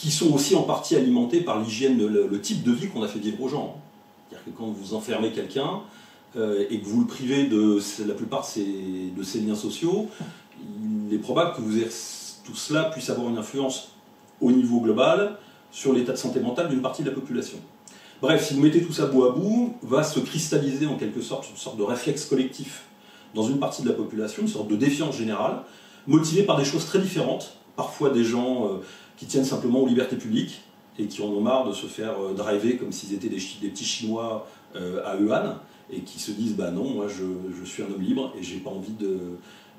qui 0.00 0.10
sont 0.10 0.32
aussi 0.32 0.54
en 0.54 0.62
partie 0.62 0.96
alimentés 0.96 1.42
par 1.42 1.60
l'hygiène, 1.60 1.98
le, 1.98 2.26
le 2.26 2.40
type 2.40 2.62
de 2.62 2.72
vie 2.72 2.88
qu'on 2.88 3.02
a 3.02 3.08
fait 3.08 3.18
vivre 3.18 3.42
aux 3.42 3.48
gens. 3.48 3.76
C'est-à-dire 4.30 4.46
que 4.46 4.50
quand 4.58 4.68
vous 4.68 4.94
enfermez 4.94 5.30
quelqu'un 5.32 5.80
euh, 6.36 6.64
et 6.70 6.80
que 6.80 6.86
vous 6.86 7.02
le 7.02 7.06
privez 7.06 7.48
de 7.48 7.78
la 8.06 8.14
plupart 8.14 8.40
de 8.40 9.22
ses, 9.22 9.40
liens 9.40 9.54
sociaux, 9.54 10.08
il 10.58 11.14
est 11.14 11.18
probable 11.18 11.54
que 11.54 11.60
vous 11.60 11.78
tout 12.44 12.54
cela 12.54 12.84
puisse 12.84 13.10
avoir 13.10 13.28
une 13.28 13.36
influence 13.36 13.90
au 14.40 14.50
niveau 14.50 14.80
global 14.80 15.36
sur 15.70 15.92
l'état 15.92 16.12
de 16.12 16.16
santé 16.16 16.40
mentale 16.40 16.70
d'une 16.70 16.80
partie 16.80 17.02
de 17.02 17.10
la 17.10 17.14
population. 17.14 17.58
Bref, 18.22 18.48
si 18.48 18.54
vous 18.54 18.62
mettez 18.62 18.82
tout 18.82 18.94
ça 18.94 19.04
bout 19.04 19.26
à 19.26 19.32
bout, 19.32 19.74
va 19.82 20.02
se 20.02 20.18
cristalliser 20.18 20.86
en 20.86 20.96
quelque 20.96 21.20
sorte 21.20 21.50
une 21.50 21.56
sorte 21.56 21.76
de 21.76 21.82
réflexe 21.82 22.24
collectif 22.24 22.84
dans 23.34 23.42
une 23.42 23.58
partie 23.58 23.82
de 23.82 23.88
la 23.88 23.94
population, 23.94 24.42
une 24.42 24.48
sorte 24.48 24.68
de 24.68 24.76
défiance 24.76 25.14
générale, 25.14 25.62
motivée 26.06 26.44
par 26.44 26.56
des 26.56 26.64
choses 26.64 26.86
très 26.86 27.00
différentes, 27.00 27.58
parfois 27.76 28.10
des 28.10 28.24
gens 28.24 28.66
euh, 28.66 28.78
qui 29.20 29.26
tiennent 29.26 29.44
simplement 29.44 29.80
aux 29.80 29.86
libertés 29.86 30.16
publiques 30.16 30.62
et 30.98 31.06
qui 31.06 31.20
en 31.20 31.26
ont 31.26 31.42
marre 31.42 31.68
de 31.68 31.74
se 31.74 31.86
faire 31.86 32.18
euh, 32.18 32.32
driver 32.32 32.78
comme 32.78 32.90
s'ils 32.90 33.12
étaient 33.12 33.28
des, 33.28 33.36
petits 33.36 33.84
Chinois 33.84 34.48
euh, 34.76 35.02
à 35.04 35.14
Wuhan 35.18 35.56
et 35.92 36.00
qui 36.00 36.18
se 36.18 36.30
disent 36.30 36.56
bah 36.56 36.70
non, 36.70 36.88
moi 36.88 37.06
je, 37.06 37.24
je 37.54 37.64
suis 37.68 37.82
un 37.82 37.86
homme 37.86 38.00
libre 38.00 38.32
et 38.38 38.42
j'ai 38.42 38.56
pas 38.56 38.70
envie 38.70 38.94
de. 38.94 39.18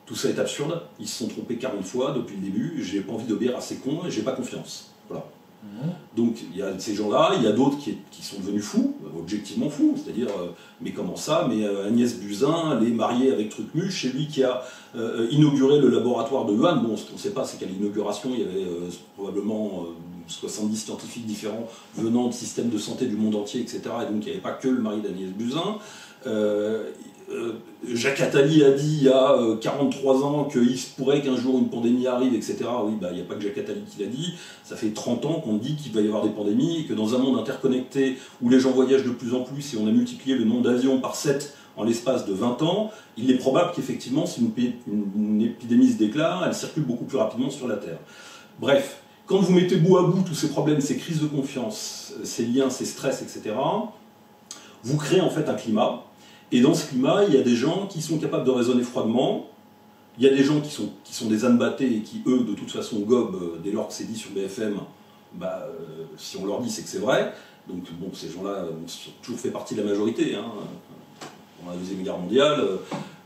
Tout 0.06 0.16
ça 0.16 0.30
est 0.30 0.38
absurde, 0.38 0.84
ils 1.00 1.08
se 1.08 1.24
sont 1.24 1.28
trompés 1.28 1.56
40 1.56 1.84
fois 1.84 2.12
depuis 2.12 2.36
le 2.36 2.44
début, 2.44 2.84
j'ai 2.84 3.02
pas 3.02 3.14
envie 3.14 3.26
d'obéir 3.26 3.58
à 3.58 3.62
ces 3.62 3.78
cons 3.78 4.06
et 4.06 4.12
j'ai 4.12 4.22
pas 4.22 4.34
confiance. 4.34 4.92
Voilà. 5.10 5.26
Mhm. 5.64 5.92
Donc 6.16 6.38
il 6.52 6.58
y 6.58 6.62
a 6.62 6.78
ces 6.80 6.96
gens-là, 6.96 7.34
il 7.38 7.44
y 7.44 7.48
a 7.48 7.52
d'autres 7.52 7.78
qui, 7.78 7.98
sont 8.22 8.40
devenus 8.40 8.64
fous, 8.64 8.96
euh, 9.04 9.20
objectivement 9.20 9.70
fous, 9.70 9.96
c'est-à-dire, 9.96 10.28
euh, 10.28 10.50
mais 10.82 10.92
comment 10.92 11.16
ça 11.16 11.48
Mais 11.50 11.64
euh, 11.64 11.88
Agnès 11.88 12.16
Buzyn, 12.20 12.78
elle 12.80 12.88
est 12.88 12.92
mariée 12.92 13.32
avec 13.32 13.50
Trucmuche, 13.50 14.02
c'est 14.02 14.14
lui 14.14 14.28
qui 14.28 14.44
a 14.44 14.64
inauguré 15.32 15.80
le 15.80 15.90
laboratoire 15.90 16.46
de 16.46 16.54
Wuhan. 16.54 16.78
Bon, 16.78 16.98
ce 16.98 17.06
qu'on 17.06 17.14
ne 17.14 17.20
sait 17.20 17.32
pas, 17.32 17.46
c'est 17.46 17.58
qu'à 17.60 17.66
l'inauguration, 17.66 18.32
il 18.34 18.40
y 18.40 18.44
avait 18.44 18.68
probablement 19.16 19.86
euh, 19.86 19.94
70 20.28 20.76
scientifiques 20.76 21.26
différents 21.26 21.68
venant 21.96 22.28
de 22.28 22.34
systèmes 22.34 22.70
de 22.70 22.78
santé 22.78 23.06
du 23.06 23.16
monde 23.16 23.36
entier, 23.36 23.62
etc. 23.62 23.82
Et 24.02 24.12
donc 24.12 24.24
il 24.24 24.26
n'y 24.26 24.32
avait 24.32 24.40
pas 24.42 24.52
que 24.52 24.68
le 24.68 24.82
mari 24.82 25.02
d'Agnès 25.02 25.30
Buzyn. 25.30 25.78
Euh, 27.32 27.54
euh, 27.88 27.96
Jacques 27.96 28.20
Attali 28.20 28.64
a 28.64 28.72
dit 28.72 28.98
il 28.98 29.04
y 29.04 29.10
a 29.10 29.34
euh, 29.34 29.56
43 29.56 30.24
ans 30.24 30.44
qu'il 30.46 30.78
se 30.78 30.90
pourrait 30.96 31.22
qu'un 31.22 31.36
jour 31.38 31.58
une 31.58 31.70
pandémie 31.70 32.06
arrive, 32.08 32.34
etc. 32.34 32.58
Oui, 32.86 32.94
bah, 33.00 33.08
il 33.12 33.16
n'y 33.16 33.22
a 33.22 33.26
pas 33.26 33.36
que 33.36 33.42
Jacques 33.42 33.58
Attali 33.58 33.82
qui 33.90 34.02
l'a 34.04 34.08
dit. 34.10 34.34
Ça 34.64 34.76
fait 34.76 34.90
30 34.90 35.26
ans 35.26 35.40
qu'on 35.40 35.56
dit 35.56 35.76
qu'il 35.76 35.92
va 35.94 36.02
y 36.02 36.08
avoir 36.08 36.24
des 36.24 36.30
pandémies 36.30 36.82
et 36.82 36.86
que 36.86 36.94
dans 36.94 37.16
un 37.16 37.20
monde 37.20 37.40
interconnecté 37.40 38.18
où 38.42 38.50
les 38.50 38.60
gens 38.60 38.72
voyagent 38.72 39.04
de 39.06 39.12
plus 39.12 39.34
en 39.34 39.42
plus 39.42 39.74
et 39.74 39.78
on 39.78 39.88
a 39.88 39.92
multiplié 39.92 40.36
le 40.38 40.46
nombre 40.46 40.64
d'avions 40.64 41.00
par 41.00 41.16
7 41.16 41.56
en 41.78 41.84
l'espace 41.86 42.26
de 42.26 42.34
20 42.34 42.62
ans, 42.64 42.92
il 43.18 43.32
est 43.32 43.36
probable 43.38 43.72
qu'effectivement, 43.74 44.26
si 44.26 44.42
une, 44.42 44.52
pi- 44.52 44.74
une- 44.88 45.06
une 45.16 45.42
épidémie 45.42 45.90
se 45.90 45.98
déclare, 45.98 46.44
elle 46.46 46.54
circule 46.54 46.84
beaucoup 46.84 47.06
plus 47.06 47.18
rapidement 47.18 47.50
sur 47.50 47.66
la 47.68 47.78
Terre. 47.78 47.98
Bref, 48.60 49.02
quand 49.26 49.40
vous 49.40 49.54
mettez 49.54 49.78
bout 49.78 49.98
à 49.98 50.04
bout 50.04 50.22
tous 50.28 50.36
ces 50.36 50.50
problèmes, 50.50 50.82
ces 50.82 50.98
crises 50.98 51.22
de 51.22 51.28
confiance, 51.28 52.12
euh, 52.20 52.26
ces 52.26 52.46
liens, 52.46 52.70
ces 52.70 52.84
stress, 52.86 53.22
etc., 53.22 53.56
vous 54.84 54.98
créez 54.98 55.22
en 55.22 55.30
fait 55.30 55.48
un 55.48 55.54
climat. 55.54 56.04
Et 56.52 56.62
dans 56.62 56.74
ce 56.74 56.88
climat, 56.88 57.24
il 57.28 57.34
y 57.34 57.38
a 57.38 57.42
des 57.42 57.56
gens 57.56 57.88
qui 57.88 58.02
sont 58.02 58.18
capables 58.18 58.46
de 58.46 58.52
raisonner 58.52 58.84
froidement. 58.84 59.48
Il 60.18 60.24
y 60.24 60.28
a 60.28 60.32
des 60.32 60.44
gens 60.44 60.60
qui 60.60 60.70
sont, 60.70 60.90
qui 61.04 61.14
sont 61.14 61.28
des 61.28 61.46
ânes 61.46 61.58
battés 61.58 61.96
et 61.96 62.02
qui, 62.02 62.22
eux, 62.28 62.40
de 62.40 62.54
toute 62.54 62.72
façon, 62.72 63.00
gobent 63.00 63.36
euh, 63.42 63.60
dès 63.64 63.72
lors 63.72 63.88
que 63.88 63.94
c'est 63.94 64.04
dit 64.04 64.18
sur 64.18 64.32
BFM. 64.32 64.78
Bah, 65.34 65.66
euh, 65.66 66.04
si 66.18 66.36
on 66.38 66.46
leur 66.46 66.60
dit, 66.62 66.70
c'est 66.70 66.82
que 66.84 66.90
c'est 66.90 67.00
vrai. 67.00 67.34
Donc, 67.70 67.90
bon, 67.94 68.10
ces 68.14 68.30
gens-là 68.30 68.66
ont 68.66 68.86
toujours 69.22 69.40
fait 69.40 69.52
partie 69.52 69.76
de 69.76 69.82
la 69.82 69.88
majorité. 69.88 70.36
Hein. 70.36 70.46
Pendant 71.60 71.72
la 71.72 71.78
Deuxième 71.78 72.04
Guerre 72.04 72.18
mondiale, 72.18 72.60
euh, 72.60 72.78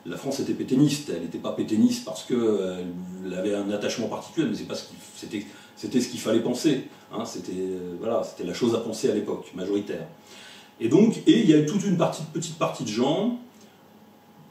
la 0.06 0.18
France 0.18 0.40
était 0.40 0.54
pétainiste. 0.54 1.10
Elle 1.10 1.24
n'était 1.24 1.40
pas 1.40 1.54
pétainiste 1.54 2.06
parce 2.06 2.24
qu'elle 2.24 3.34
avait 3.36 3.56
un 3.56 3.72
attachement 3.72 4.08
particulier, 4.08 4.48
mais 4.48 4.76
c'était, 5.76 6.02
ce 6.02 6.08
qu'il 6.08 6.20
fallait 6.20 6.42
penser. 6.42 6.88
hein. 7.12 7.26
C'était, 7.26 7.54
euh, 7.56 7.96
voilà, 8.00 8.24
c'était 8.24 8.48
la 8.48 8.54
chose 8.54 8.76
à 8.76 8.80
penser 8.80 9.10
à 9.10 9.16
l'époque, 9.16 9.52
majoritaire. 9.56 10.06
Et 10.80 10.90
donc, 10.90 11.18
et 11.26 11.40
il 11.40 11.50
y 11.50 11.54
a 11.54 11.64
toute 11.64 11.86
une 11.86 11.98
petite 12.34 12.58
partie 12.58 12.84
de 12.84 12.90
gens, 12.90 13.40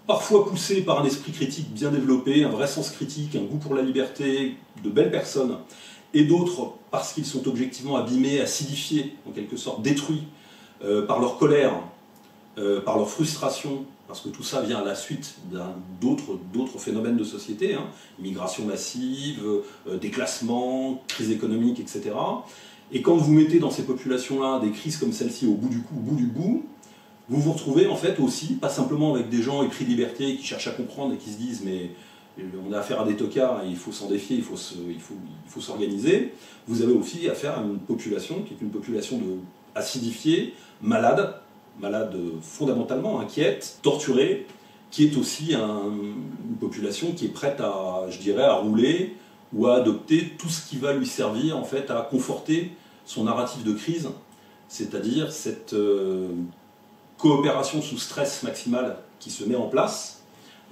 parfois 0.06 0.46
poussés 0.46 0.82
par 0.82 1.00
un 1.00 1.04
esprit 1.04 1.32
critique 1.32 1.72
bien 1.72 1.90
développé, 1.90 2.44
un 2.44 2.50
vrai 2.50 2.66
sens 2.66 2.90
critique, 2.90 3.36
un 3.36 3.42
goût 3.42 3.58
pour 3.58 3.74
la 3.74 3.82
liberté, 3.82 4.56
de 4.82 4.90
belles 4.90 5.10
personnes, 5.10 5.58
et 6.12 6.24
d'autres 6.24 6.72
parce 6.90 7.12
qu'ils 7.12 7.26
sont 7.26 7.46
objectivement 7.48 7.96
abîmés, 7.96 8.40
acidifiés, 8.40 9.16
en 9.28 9.32
quelque 9.32 9.56
sorte 9.56 9.82
détruits 9.82 10.24
euh, 10.84 11.06
par 11.06 11.20
leur 11.20 11.38
colère, 11.38 11.74
euh, 12.58 12.80
par 12.80 12.96
leur 12.96 13.08
frustration, 13.08 13.84
parce 14.06 14.20
que 14.20 14.28
tout 14.28 14.42
ça 14.42 14.60
vient 14.60 14.78
à 14.78 14.84
la 14.84 14.94
suite 14.94 15.36
d'autres 16.00 16.78
phénomènes 16.78 17.16
de 17.16 17.24
société, 17.24 17.74
hein, 17.74 17.86
immigration 18.18 18.64
massive, 18.64 19.42
euh, 19.88 19.98
déclassement, 19.98 21.02
crise 21.08 21.30
économique, 21.30 21.80
etc. 21.80 22.12
Et 22.94 23.02
quand 23.02 23.16
vous 23.16 23.32
mettez 23.32 23.58
dans 23.58 23.70
ces 23.70 23.82
populations-là 23.82 24.60
des 24.60 24.70
crises 24.70 24.96
comme 24.96 25.12
celle-ci 25.12 25.46
au 25.46 25.54
bout 25.54 25.68
du 25.68 25.80
coup, 25.80 25.94
au 25.96 26.00
bout 26.00 26.16
du 26.16 26.26
bout, 26.26 26.64
vous 27.28 27.40
vous 27.40 27.52
retrouvez 27.52 27.86
en 27.88 27.96
fait 27.96 28.20
aussi, 28.20 28.54
pas 28.54 28.68
simplement 28.68 29.14
avec 29.14 29.28
des 29.28 29.42
gens 29.42 29.62
épris 29.62 29.84
de 29.84 29.90
liberté 29.90 30.36
qui 30.36 30.44
cherchent 30.44 30.68
à 30.68 30.72
comprendre 30.72 31.12
et 31.14 31.16
qui 31.16 31.30
se 31.30 31.36
disent 31.38 31.62
mais 31.64 31.90
euh, 32.38 32.42
on 32.68 32.72
a 32.72 32.78
affaire 32.78 33.00
à 33.00 33.04
des 33.04 33.16
tocards 33.16 33.64
et 33.64 33.68
il 33.68 33.76
faut 33.76 33.92
s'en 33.92 34.08
défier, 34.08 34.36
il 34.36 34.42
faut 34.42 34.54
il 34.88 35.00
faut, 35.00 35.14
il 35.46 35.50
faut 35.50 35.60
s'organiser. 35.60 36.32
Vous 36.68 36.82
avez 36.82 36.92
aussi 36.92 37.28
affaire 37.28 37.58
à 37.58 37.62
une 37.62 37.78
population 37.78 38.42
qui 38.46 38.54
est 38.54 38.60
une 38.60 38.70
population 38.70 39.18
de 39.18 39.38
acidifiée, 39.74 40.54
malade, 40.80 41.34
malade 41.80 42.14
fondamentalement, 42.42 43.18
inquiète, 43.18 43.78
torturée, 43.82 44.46
qui 44.92 45.04
est 45.06 45.16
aussi 45.16 45.54
un- 45.54 45.90
une 46.48 46.56
population 46.60 47.10
qui 47.12 47.24
est 47.24 47.34
prête 47.40 47.60
à, 47.60 48.02
je 48.08 48.18
dirais, 48.18 48.44
à 48.44 48.54
rouler 48.54 49.14
ou 49.52 49.66
à 49.66 49.76
adopter 49.76 50.32
tout 50.38 50.48
ce 50.48 50.68
qui 50.68 50.76
va 50.76 50.92
lui 50.92 51.06
servir 51.06 51.56
en 51.58 51.64
fait 51.64 51.90
à 51.90 52.06
conforter 52.08 52.70
son 53.04 53.24
narratif 53.24 53.64
de 53.64 53.72
crise, 53.72 54.08
c'est-à-dire 54.68 55.32
cette 55.32 55.74
euh, 55.74 56.28
coopération 57.18 57.82
sous 57.82 57.98
stress 57.98 58.42
maximal 58.42 58.96
qui 59.20 59.30
se 59.30 59.44
met 59.44 59.56
en 59.56 59.68
place 59.68 60.22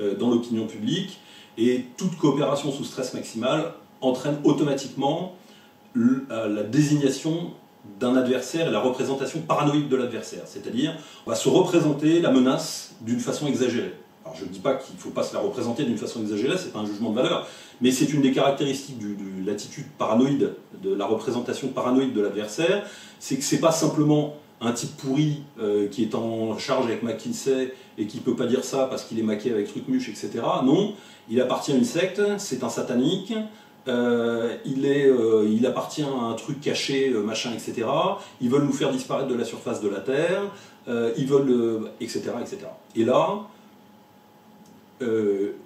euh, 0.01 0.16
dans 0.16 0.31
l'opinion 0.31 0.66
publique 0.66 1.21
et 1.59 1.87
toute 1.97 2.16
coopération 2.16 2.73
sous 2.73 2.85
stress 2.85 3.14
maximal 3.14 3.75
entraîne 4.01 4.38
automatiquement 4.45 5.37
euh, 5.97 6.49
la 6.49 6.62
désignation 6.62 7.53
d'un 8.01 8.16
adversaire 8.16 8.68
et 8.68 8.71
la 8.71 8.81
représentation 8.81 9.40
paranoïde 9.40 9.88
de 9.88 9.97
l'adversaire, 9.97 10.45
c'est-à-dire 10.47 10.97
on 11.27 11.31
va 11.31 11.37
se 11.37 11.49
représenter 11.49 12.21
la 12.21 12.31
menace 12.31 12.95
d'une 13.01 13.21
façon 13.21 13.47
exagérée. 13.47 13.95
Je 14.35 14.45
ne 14.45 14.51
dis 14.51 14.61
pas 14.61 14.75
qu'il 14.75 14.95
ne 14.97 15.01
faut 15.01 15.11
pas 15.11 15.23
se 15.23 15.35
la 15.35 15.40
représenter 15.40 15.85
d'une 15.85 15.99
façon 15.99 16.21
exagérée, 16.21 16.57
c'est 16.59 16.73
pas 16.73 16.81
un 16.81 16.87
jugement 16.87 17.11
de 17.11 17.16
valeur, 17.16 17.47
mais 17.81 17.90
c'est 17.90 18.12
une 18.12 18.23
des 18.23 18.33
caractéristiques 18.33 18.99
de 18.99 19.47
l'attitude 19.47 19.87
paranoïde, 19.99 20.55
de 20.83 20.95
la 20.95 21.07
représentation 21.07 21.68
paranoïde 21.68 22.12
de 22.12 22.21
l'adversaire, 22.21 22.85
c'est 23.18 23.37
que 23.37 23.45
c'est 23.45 23.61
pas 23.61 23.73
simplement 23.73 24.35
un 24.62 24.73
type 24.73 24.97
pourri 24.97 25.42
euh, 25.61 25.88
qui 25.88 26.03
est 26.03 26.14
en 26.14 26.57
charge 26.57 26.87
avec 26.87 27.03
McKinsey 27.03 27.75
et 27.99 28.07
qui 28.07 28.18
peut 28.18 28.37
pas 28.37 28.47
dire 28.47 28.64
ça 28.64 28.87
parce 28.87 29.05
qu'il 29.05 29.18
est 29.18 29.25
maqué 29.25 29.51
avec 29.51 29.68
Trucmuche, 29.68 30.09
etc. 30.09 30.31
Non, 30.64 30.95
il 31.29 31.40
appartient 31.40 31.73
à 31.73 31.77
une 31.77 31.85
secte, 31.85 32.23
c'est 32.38 32.62
un 32.62 32.68
satanique, 32.68 33.35
euh, 33.88 34.57
il, 34.64 34.87
est, 34.87 35.07
euh, 35.07 35.49
il 35.51 35.66
appartient 35.66 36.03
à 36.03 36.25
un 36.25 36.35
truc 36.35 36.61
caché, 36.61 37.11
machin, 37.11 37.51
etc. 37.53 37.88
Ils 38.40 38.49
veulent 38.49 38.64
nous 38.64 38.73
faire 38.73 38.92
disparaître 38.92 39.29
de 39.29 39.35
la 39.35 39.45
surface 39.45 39.81
de 39.81 39.88
la 39.88 40.01
Terre, 40.01 40.42
ils 40.88 41.27
veulent, 41.27 41.90
etc., 42.01 42.23
etc. 42.40 42.59
Et 42.97 43.05
là, 43.05 43.47
euh, 45.02 45.56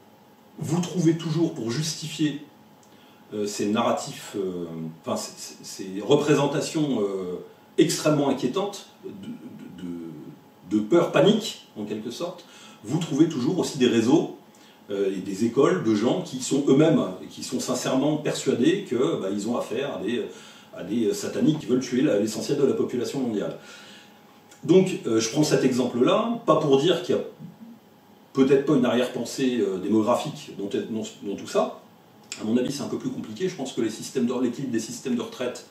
vous 0.59 0.81
trouvez 0.81 1.17
toujours 1.17 1.55
pour 1.55 1.71
justifier 1.71 2.43
ces 3.45 3.67
narratifs, 3.67 4.37
enfin 5.05 5.17
ces, 5.17 6.01
représentations 6.01 7.01
extrêmement 7.77 8.29
inquiétantes 8.29 8.87
de, 10.71 10.79
peur, 10.79 11.11
panique 11.11 11.67
en 11.77 11.85
quelque 11.85 12.11
sorte, 12.11 12.45
vous 12.85 12.99
trouvez 12.99 13.29
toujours 13.29 13.59
aussi 13.59 13.79
des 13.79 13.89
réseaux 13.89 14.37
et 14.91 15.21
des 15.21 15.45
écoles 15.45 15.83
de 15.83 15.95
gens 15.95 16.23
qui 16.23 16.41
sont 16.41 16.65
eux-mêmes, 16.69 17.03
qui 17.29 17.43
sont 17.43 17.59
sincèrement 17.59 18.17
persuadés 18.17 18.85
qu'ils 18.85 18.97
bah, 18.97 19.29
ont 19.49 19.57
affaire 19.59 20.01
à 20.75 20.85
des 20.85 21.13
sataniques 21.13 21.59
qui 21.59 21.67
veulent 21.67 21.81
tuer 21.81 22.03
l'essentiel 22.03 22.59
de 22.59 22.65
la 22.65 22.75
population 22.75 23.19
mondiale. 23.19 23.59
Donc 24.63 25.01
je 25.05 25.29
prends 25.31 25.43
cet 25.43 25.65
exemple-là, 25.65 26.41
pas 26.47 26.57
pour 26.57 26.79
dire 26.81 27.03
qu'il 27.03 27.17
y 27.17 27.19
a 27.19 27.23
peut-être 28.37 28.67
pas 28.67 28.75
une 28.75 28.85
arrière-pensée 28.85 29.61
euh, 29.61 29.79
démographique 29.79 30.53
dans, 30.59 30.67
tout 30.69 31.47
ça. 31.47 31.81
À 32.41 32.45
mon 32.45 32.57
avis, 32.59 32.71
c'est 32.71 32.83
un 32.83 32.89
peu 32.89 32.99
plus 32.99 33.09
compliqué. 33.09 33.49
Je 33.49 33.57
pense 33.57 33.73
que 33.73 33.81
les 33.81 33.89
l'équilibre 33.89 34.73
des 34.73 34.81
systèmes 34.81 35.17
de 35.17 35.23
retraite 35.23 35.67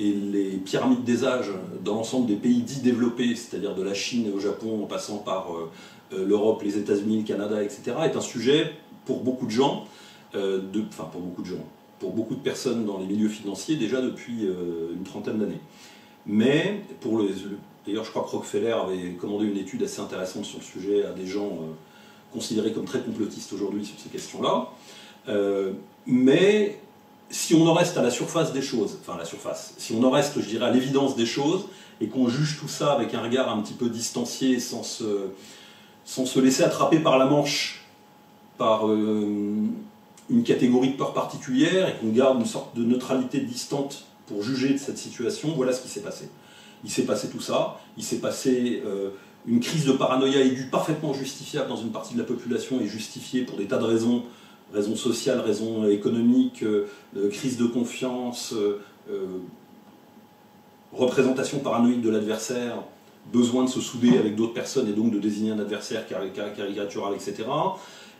et 0.00 0.12
les 0.12 0.56
pyramides 0.56 1.04
des 1.04 1.24
âges 1.24 1.50
dans 1.84 1.94
l'ensemble 1.94 2.26
des 2.26 2.36
pays 2.36 2.62
dits 2.62 2.80
développés, 2.80 3.34
c'est-à-dire 3.36 3.74
de 3.74 3.82
la 3.82 3.92
Chine 3.92 4.30
au 4.34 4.40
Japon, 4.40 4.82
en 4.82 4.86
passant 4.86 5.18
par 5.18 5.52
euh, 5.52 5.70
euh, 6.14 6.26
l'Europe, 6.26 6.62
les 6.62 6.78
États-Unis, 6.78 7.18
le 7.18 7.24
Canada, 7.24 7.62
etc., 7.62 7.92
est 8.04 8.16
un 8.16 8.20
sujet 8.20 8.72
pour 9.04 9.20
beaucoup 9.20 9.46
de 9.46 9.50
gens, 9.50 9.84
enfin 10.34 11.04
pour 11.12 11.20
beaucoup 11.20 11.42
de 11.42 11.46
gens, 11.46 11.64
pour 12.00 12.12
beaucoup 12.12 12.34
de 12.34 12.40
personnes 12.40 12.84
dans 12.86 12.98
les 12.98 13.06
milieux 13.06 13.28
financiers 13.28 13.76
déjà 13.76 14.00
depuis 14.02 14.42
une 14.42 15.04
trentaine 15.04 15.38
d'années. 15.38 15.60
Mais 16.26 16.82
pour 17.00 17.18
le, 17.18 17.28
d'ailleurs, 17.86 18.04
je 18.04 18.10
crois 18.10 18.24
que 18.24 18.30
Rockefeller 18.30 18.72
avait 18.72 19.12
commandé 19.12 19.46
une 19.46 19.56
étude 19.56 19.84
assez 19.84 20.00
intéressante 20.00 20.44
sur 20.44 20.58
le 20.58 20.64
sujet 20.64 21.04
à 21.04 21.12
des 21.12 21.26
gens 21.26 21.60
considéré 22.32 22.72
comme 22.72 22.84
très 22.84 23.00
complotiste 23.00 23.52
aujourd'hui 23.52 23.84
sur 23.84 23.98
ces 23.98 24.08
questions-là. 24.08 24.70
Euh, 25.28 25.72
mais 26.06 26.78
si 27.30 27.54
on 27.54 27.66
en 27.66 27.74
reste 27.74 27.96
à 27.96 28.02
la 28.02 28.10
surface 28.10 28.52
des 28.52 28.62
choses, 28.62 28.98
enfin 29.00 29.14
à 29.14 29.18
la 29.18 29.24
surface, 29.24 29.74
si 29.78 29.92
on 29.92 30.02
en 30.04 30.10
reste, 30.10 30.40
je 30.40 30.46
dirais, 30.46 30.66
à 30.66 30.70
l'évidence 30.70 31.16
des 31.16 31.26
choses, 31.26 31.66
et 32.00 32.08
qu'on 32.08 32.28
juge 32.28 32.58
tout 32.60 32.68
ça 32.68 32.92
avec 32.92 33.14
un 33.14 33.22
regard 33.22 33.50
un 33.50 33.60
petit 33.62 33.72
peu 33.72 33.88
distancié, 33.88 34.60
sans 34.60 34.82
se, 34.82 35.28
sans 36.04 36.26
se 36.26 36.38
laisser 36.38 36.62
attraper 36.62 36.98
par 37.00 37.18
la 37.18 37.26
manche, 37.26 37.84
par 38.58 38.88
euh, 38.88 39.54
une 40.30 40.42
catégorie 40.44 40.90
de 40.90 40.96
peur 40.96 41.14
particulière, 41.14 41.88
et 41.88 41.94
qu'on 41.98 42.12
garde 42.12 42.38
une 42.38 42.46
sorte 42.46 42.76
de 42.76 42.84
neutralité 42.84 43.40
distante 43.40 44.04
pour 44.26 44.42
juger 44.42 44.70
de 44.70 44.78
cette 44.78 44.98
situation, 44.98 45.52
voilà 45.56 45.72
ce 45.72 45.82
qui 45.82 45.88
s'est 45.88 46.02
passé. 46.02 46.28
Il 46.84 46.90
s'est 46.90 47.04
passé 47.04 47.28
tout 47.30 47.40
ça, 47.40 47.80
il 47.96 48.04
s'est 48.04 48.18
passé 48.18 48.82
euh, 48.84 49.10
une 49.46 49.60
crise 49.60 49.84
de 49.84 49.92
paranoïa 49.92 50.40
aiguë 50.40 50.68
parfaitement 50.70 51.14
justifiable 51.14 51.68
dans 51.68 51.76
une 51.76 51.90
partie 51.90 52.14
de 52.14 52.18
la 52.18 52.24
population 52.24 52.80
et 52.80 52.86
justifiée 52.86 53.42
pour 53.42 53.56
des 53.56 53.66
tas 53.66 53.78
de 53.78 53.84
raisons, 53.84 54.24
raisons 54.72 54.96
sociales, 54.96 55.40
raisons 55.40 55.86
économiques, 55.88 56.62
euh, 56.62 56.88
euh, 57.16 57.30
crise 57.30 57.56
de 57.56 57.66
confiance, 57.66 58.52
euh, 58.52 58.78
représentation 60.92 61.60
paranoïque 61.60 62.02
de 62.02 62.10
l'adversaire, 62.10 62.82
besoin 63.32 63.64
de 63.64 63.68
se 63.68 63.80
souder 63.80 64.18
avec 64.18 64.34
d'autres 64.34 64.54
personnes 64.54 64.88
et 64.88 64.92
donc 64.92 65.12
de 65.12 65.18
désigner 65.18 65.52
un 65.52 65.58
adversaire 65.58 66.06
caricatural, 66.08 67.14
etc. 67.14 67.44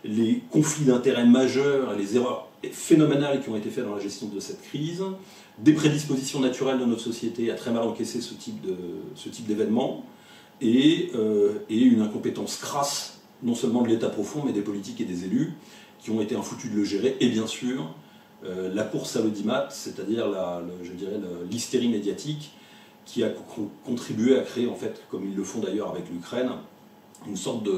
Les 0.04 0.42
conflits 0.50 0.84
d'intérêts 0.84 1.26
majeurs 1.26 1.94
les 1.96 2.16
erreurs 2.16 2.48
phénoménales 2.72 3.40
qui 3.42 3.48
ont 3.48 3.56
été 3.56 3.70
faites 3.70 3.84
dans 3.84 3.94
la 3.94 4.00
gestion 4.00 4.28
de 4.28 4.40
cette 4.40 4.62
crise, 4.62 5.02
des 5.58 5.72
prédispositions 5.72 6.40
naturelles 6.40 6.78
de 6.78 6.84
notre 6.84 7.00
société 7.00 7.50
à 7.50 7.54
très 7.54 7.70
mal 7.70 7.84
encaisser 7.84 8.20
ce 8.20 8.34
type 8.34 9.46
d'événements, 9.46 10.04
euh, 10.62 11.58
et, 11.68 11.80
une 11.80 12.00
incompétence 12.00 12.56
crasse, 12.56 13.20
non 13.42 13.54
seulement 13.54 13.82
de 13.82 13.88
l'État 13.88 14.08
profond, 14.08 14.42
mais 14.44 14.52
des 14.52 14.62
politiques 14.62 15.00
et 15.00 15.04
des 15.04 15.24
élus, 15.24 15.52
qui 15.98 16.10
ont 16.10 16.20
été 16.20 16.34
infoutus 16.34 16.70
de 16.70 16.76
le 16.76 16.84
gérer, 16.84 17.16
et 17.20 17.28
bien 17.28 17.46
sûr, 17.46 17.94
euh, 18.44 18.72
la 18.72 18.84
course 18.84 19.16
à 19.16 19.22
l'audimat, 19.22 19.68
c'est-à-dire 19.70 20.26
l'hystérie 21.50 21.88
médiatique, 21.88 22.52
qui 23.04 23.22
a 23.22 23.28
contribué 23.84 24.36
à 24.36 24.42
créer, 24.42 24.66
en 24.66 24.74
fait, 24.74 25.02
comme 25.10 25.24
ils 25.24 25.36
le 25.36 25.44
font 25.44 25.60
d'ailleurs 25.60 25.90
avec 25.90 26.10
l'Ukraine, 26.10 26.50
une 27.26 27.36
sorte 27.36 27.68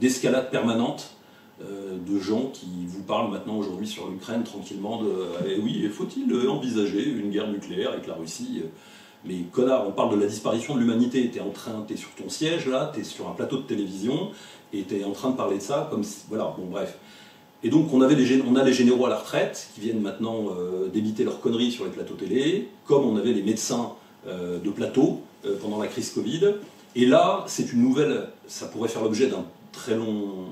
d'escalade 0.00 0.50
permanente 0.50 1.14
euh, 1.62 1.98
de 1.98 2.18
gens 2.18 2.46
qui 2.46 2.86
vous 2.86 3.02
parlent 3.02 3.30
maintenant 3.30 3.56
aujourd'hui 3.56 3.86
sur 3.86 4.08
l'Ukraine 4.08 4.44
tranquillement 4.44 5.02
de 5.02 5.12
eh 5.46 5.60
oui, 5.60 5.86
faut-il 5.88 6.34
envisager 6.48 7.06
une 7.06 7.30
guerre 7.30 7.48
nucléaire 7.48 7.90
avec 7.90 8.06
la 8.06 8.14
Russie 8.14 8.62
mais 9.24 9.36
connard, 9.52 9.86
on 9.86 9.92
parle 9.92 10.16
de 10.16 10.20
la 10.20 10.26
disparition 10.26 10.74
de 10.74 10.80
l'humanité. 10.80 11.30
T'es 11.30 11.40
en 11.40 11.50
train, 11.50 11.86
sur 11.94 12.10
ton 12.10 12.28
siège 12.28 12.66
là, 12.66 12.90
t'es 12.94 13.04
sur 13.04 13.28
un 13.28 13.32
plateau 13.32 13.58
de 13.58 13.62
télévision 13.62 14.30
et 14.72 14.82
t'es 14.82 15.04
en 15.04 15.12
train 15.12 15.30
de 15.30 15.36
parler 15.36 15.58
de 15.58 15.62
ça 15.62 15.86
comme 15.90 16.02
voilà, 16.28 16.54
bon 16.58 16.66
bref. 16.66 16.98
Et 17.64 17.68
donc 17.68 17.92
on, 17.92 18.00
a 18.00 18.08
les 18.08 18.72
généraux 18.72 19.06
à 19.06 19.08
la 19.08 19.18
retraite 19.18 19.68
qui 19.74 19.82
viennent 19.82 20.00
maintenant 20.00 20.48
euh, 20.50 20.88
débiter 20.88 21.22
leurs 21.22 21.40
conneries 21.40 21.70
sur 21.70 21.84
les 21.84 21.90
plateaux 21.90 22.14
télé, 22.14 22.68
comme 22.86 23.04
on 23.04 23.16
avait 23.16 23.32
les 23.32 23.42
médecins 23.42 23.92
euh, 24.26 24.58
de 24.58 24.70
plateau 24.70 25.20
euh, 25.46 25.56
pendant 25.60 25.80
la 25.80 25.86
crise 25.86 26.10
Covid. 26.10 26.54
Et 26.96 27.06
là, 27.06 27.44
c'est 27.46 27.72
une 27.72 27.82
nouvelle, 27.82 28.28
ça 28.48 28.66
pourrait 28.66 28.88
faire 28.88 29.02
l'objet 29.02 29.28
d'un 29.28 29.44
très 29.70 29.94
long, 29.94 30.46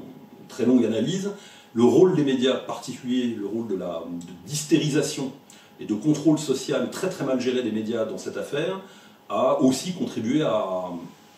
très 0.49 0.65
longue 0.65 0.85
analyse. 0.85 1.33
Le 1.75 1.83
rôle 1.83 2.15
des 2.15 2.25
médias, 2.25 2.55
particulier 2.55 3.35
le 3.37 3.47
rôle 3.47 3.67
de 3.67 3.75
la 3.75 4.05
d'hystérisation 4.47 5.33
et 5.81 5.87
de 5.87 5.95
contrôle 5.95 6.39
social 6.39 6.91
très 6.91 7.09
très 7.09 7.25
mal 7.25 7.41
géré 7.41 7.63
des 7.63 7.73
médias 7.73 8.05
dans 8.05 8.19
cette 8.19 8.37
affaire 8.37 8.81
a 9.29 9.61
aussi 9.61 9.93
contribué 9.93 10.43
à, 10.43 10.85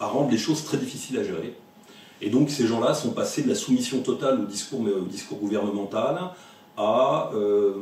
rendre 0.00 0.31
les 0.31 0.38
choses 0.38 0.64
très 0.64 0.78
difficiles 0.78 1.16
à 1.18 1.22
gérer. 1.22 1.55
Et 2.20 2.28
donc 2.28 2.50
ces 2.50 2.66
gens-là 2.66 2.92
sont 2.92 3.11
passés 3.11 3.42
de 3.42 3.48
la 3.48 3.55
soumission 3.55 4.00
totale 4.00 4.40
au 4.40 4.44
discours, 4.46 5.38
gouvernemental 5.38 6.18
à 6.76 7.31
euh, 7.35 7.74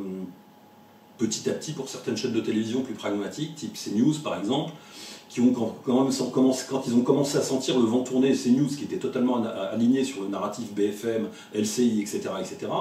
petit 1.17 1.49
à 1.49 1.55
petit 1.55 1.73
pour 1.73 1.89
certaines 1.89 2.17
chaînes 2.17 2.33
de 2.33 2.41
télévision 2.41 2.83
plus 2.83 2.95
pragmatiques, 2.95 3.55
type 3.55 3.75
CNews 3.75 4.15
par 4.23 4.39
exemple, 4.39 4.73
qui 5.31 5.41
ont 5.41 5.53
quand, 5.53 5.95
même, 5.95 6.11
ils 6.11 6.95
ont 6.95 7.03
commencé 7.03 7.39
à 7.39 7.43
sentir 7.43 7.79
le 7.79 7.87
vent 7.87 8.03
tourner, 8.03 8.33
CNews 8.33 8.67
qui 8.67 8.85
était 8.85 8.99
totalement 8.99 9.43
aligné 9.73 10.05
sur 10.05 10.23
le 10.23 10.29
narratif 10.29 10.75
BFM, 10.75 11.29
LCI, 11.55 12.01
etc., 12.01 12.21
etc. 12.41 12.73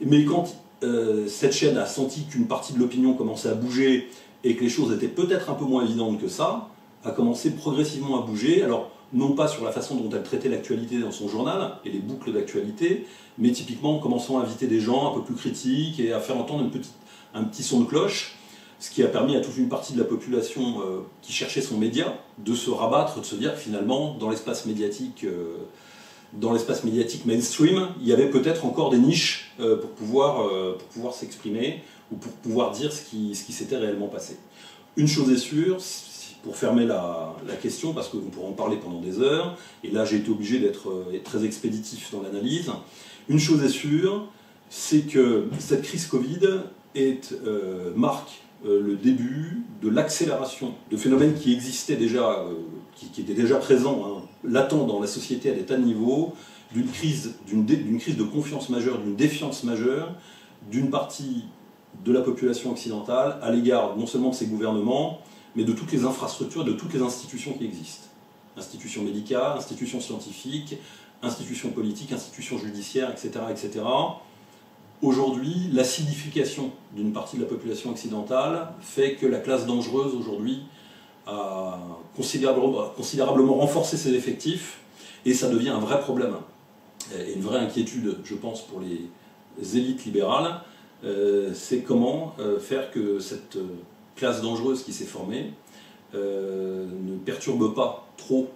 Mais 0.00 0.24
quand 0.24 0.52
euh, 0.82 1.26
cette 1.28 1.52
chaîne 1.52 1.78
a 1.78 1.86
senti 1.86 2.24
qu'une 2.24 2.46
partie 2.46 2.72
de 2.72 2.78
l'opinion 2.78 3.14
commençait 3.14 3.48
à 3.48 3.54
bouger 3.54 4.08
et 4.44 4.56
que 4.56 4.62
les 4.62 4.68
choses 4.68 4.92
étaient 4.92 5.08
peut-être 5.08 5.50
un 5.50 5.54
peu 5.54 5.64
moins 5.64 5.84
évidentes 5.84 6.20
que 6.20 6.28
ça, 6.28 6.68
a 7.04 7.10
commencé 7.10 7.50
progressivement 7.50 8.22
à 8.22 8.26
bouger. 8.26 8.62
Alors, 8.62 8.90
non 9.12 9.32
pas 9.32 9.48
sur 9.48 9.64
la 9.64 9.72
façon 9.72 9.94
dont 9.96 10.10
elle 10.14 10.22
traitait 10.22 10.48
l'actualité 10.48 10.98
dans 10.98 11.12
son 11.12 11.28
journal 11.28 11.76
et 11.84 11.90
les 11.90 12.00
boucles 12.00 12.32
d'actualité, 12.32 13.06
mais 13.38 13.52
typiquement 13.52 13.96
en 13.96 13.98
commençant 13.98 14.38
à 14.38 14.42
inviter 14.42 14.66
des 14.66 14.80
gens 14.80 15.12
un 15.12 15.14
peu 15.14 15.22
plus 15.22 15.34
critiques 15.34 16.00
et 16.00 16.12
à 16.12 16.20
faire 16.20 16.36
entendre 16.36 16.68
un 17.34 17.44
petit 17.44 17.62
son 17.62 17.80
de 17.80 17.86
cloche, 17.86 18.36
ce 18.78 18.90
qui 18.90 19.02
a 19.02 19.08
permis 19.08 19.36
à 19.36 19.40
toute 19.40 19.56
une 19.56 19.68
partie 19.68 19.94
de 19.94 19.98
la 19.98 20.04
population 20.04 20.80
euh, 20.80 21.00
qui 21.22 21.32
cherchait 21.32 21.62
son 21.62 21.78
média 21.78 22.18
de 22.38 22.54
se 22.54 22.70
rabattre, 22.70 23.20
de 23.20 23.24
se 23.24 23.36
dire 23.36 23.54
finalement, 23.54 24.14
dans 24.14 24.28
l'espace 24.28 24.66
médiatique 24.66 25.24
euh, 25.24 25.56
dans 26.40 26.52
l'espace 26.52 26.84
médiatique 26.84 27.24
mainstream, 27.26 27.88
il 28.00 28.06
y 28.06 28.12
avait 28.12 28.28
peut-être 28.30 28.64
encore 28.64 28.90
des 28.90 28.98
niches 28.98 29.52
euh, 29.60 29.76
pour 29.76 29.90
pouvoir, 29.90 30.46
euh, 30.46 30.76
pouvoir 30.92 31.14
s'exprimer 31.14 31.82
ou 32.12 32.16
pour 32.16 32.32
pouvoir 32.32 32.72
dire 32.72 32.92
ce 32.92 33.02
qui, 33.02 33.34
ce 33.34 33.44
qui 33.44 33.52
s'était 33.52 33.76
réellement 33.76 34.08
passé. 34.08 34.36
Une 34.96 35.08
chose 35.08 35.30
est 35.32 35.38
sûre, 35.38 35.78
pour 36.42 36.56
fermer 36.56 36.86
la, 36.86 37.34
la 37.46 37.54
question, 37.54 37.92
parce 37.92 38.08
que 38.08 38.16
vous 38.16 38.28
pourrez 38.28 38.46
en 38.46 38.52
parler 38.52 38.76
pendant 38.76 39.00
des 39.00 39.20
heures, 39.20 39.56
et 39.82 39.90
là 39.90 40.04
j'ai 40.04 40.16
été 40.16 40.30
obligé 40.30 40.58
d'être 40.58 40.90
euh, 40.90 41.20
très 41.24 41.44
expéditif 41.44 42.12
dans 42.12 42.22
l'analyse, 42.22 42.70
une 43.28 43.40
chose 43.40 43.64
est 43.64 43.68
sûre, 43.68 44.28
c'est 44.70 45.02
que 45.02 45.48
cette 45.58 45.82
crise 45.82 46.06
Covid 46.06 46.40
marque 47.94 48.42
le 48.64 48.94
début 48.96 49.62
de 49.82 49.88
l'accélération 49.88 50.74
de 50.90 50.96
phénomènes 50.96 51.34
qui 51.34 51.52
existaient 51.52 51.96
déjà, 51.96 52.44
qui, 52.96 53.06
qui, 53.10 53.20
étaient 53.20 53.34
déjà 53.34 53.56
présents 53.56 54.04
hein, 54.06 54.25
latent 54.46 54.86
dans 54.86 55.00
la 55.00 55.06
société 55.06 55.50
à 55.50 55.54
des 55.54 55.64
tas 55.64 55.76
de 55.76 55.84
niveaux, 55.84 56.34
d'une 56.72 56.88
crise, 56.88 57.34
d'une 57.46 57.98
crise 57.98 58.16
de 58.16 58.24
confiance 58.24 58.68
majeure, 58.68 58.98
d'une 58.98 59.16
défiance 59.16 59.64
majeure, 59.64 60.14
d'une 60.70 60.90
partie 60.90 61.44
de 62.04 62.12
la 62.12 62.20
population 62.20 62.72
occidentale 62.72 63.38
à 63.42 63.50
l'égard 63.50 63.96
non 63.96 64.06
seulement 64.06 64.30
de 64.30 64.34
ses 64.34 64.46
gouvernements, 64.46 65.20
mais 65.54 65.64
de 65.64 65.72
toutes 65.72 65.92
les 65.92 66.04
infrastructures, 66.04 66.64
de 66.64 66.72
toutes 66.72 66.92
les 66.92 67.02
institutions 67.02 67.52
qui 67.54 67.64
existent. 67.64 68.08
Institutions 68.56 69.02
médicales, 69.02 69.56
institutions 69.56 70.00
scientifiques, 70.00 70.76
institutions 71.22 71.70
politiques, 71.70 72.12
institutions 72.12 72.58
judiciaires, 72.58 73.10
etc. 73.10 73.30
etc. 73.50 73.84
Aujourd'hui, 75.02 75.68
la 75.72 75.84
signification 75.84 76.72
d'une 76.94 77.12
partie 77.12 77.36
de 77.36 77.42
la 77.42 77.48
population 77.48 77.90
occidentale 77.90 78.68
fait 78.80 79.14
que 79.16 79.26
la 79.26 79.38
classe 79.38 79.66
dangereuse 79.66 80.14
aujourd'hui 80.14 80.62
a 81.26 81.78
considérablement, 82.16 83.54
renforcé 83.54 83.96
ses 83.96 84.14
effectifs 84.14 84.78
et 85.24 85.34
ça 85.34 85.48
devient 85.48 85.70
un 85.70 85.80
vrai 85.80 86.00
problème 86.00 86.36
et 87.16 87.34
une 87.34 87.42
vraie 87.42 87.58
inquiétude, 87.58 88.16
je 88.24 88.34
pense, 88.34 88.62
pour 88.62 88.80
les 88.80 89.76
élites 89.76 90.04
libérales. 90.04 90.60
Euh, 91.04 91.50
c'est 91.54 91.80
comment 91.80 92.34
euh, 92.38 92.58
faire 92.58 92.90
que 92.90 93.18
cette 93.18 93.58
classe 94.16 94.40
dangereuse 94.40 94.82
qui 94.82 94.92
s'est 94.92 95.04
formée 95.04 95.52
euh, 96.14 96.86
ne 96.86 97.16
perturbe 97.18 97.74
pas 97.74 98.06
trop, 98.16 98.48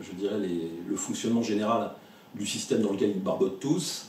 je 0.00 0.12
dirais, 0.12 0.36
le 0.38 0.96
fonctionnement 0.96 1.42
général 1.42 1.90
du 2.34 2.46
système 2.46 2.82
dans 2.82 2.92
lequel 2.92 3.10
ils 3.10 3.22
barbotent 3.22 3.60
tous, 3.60 4.08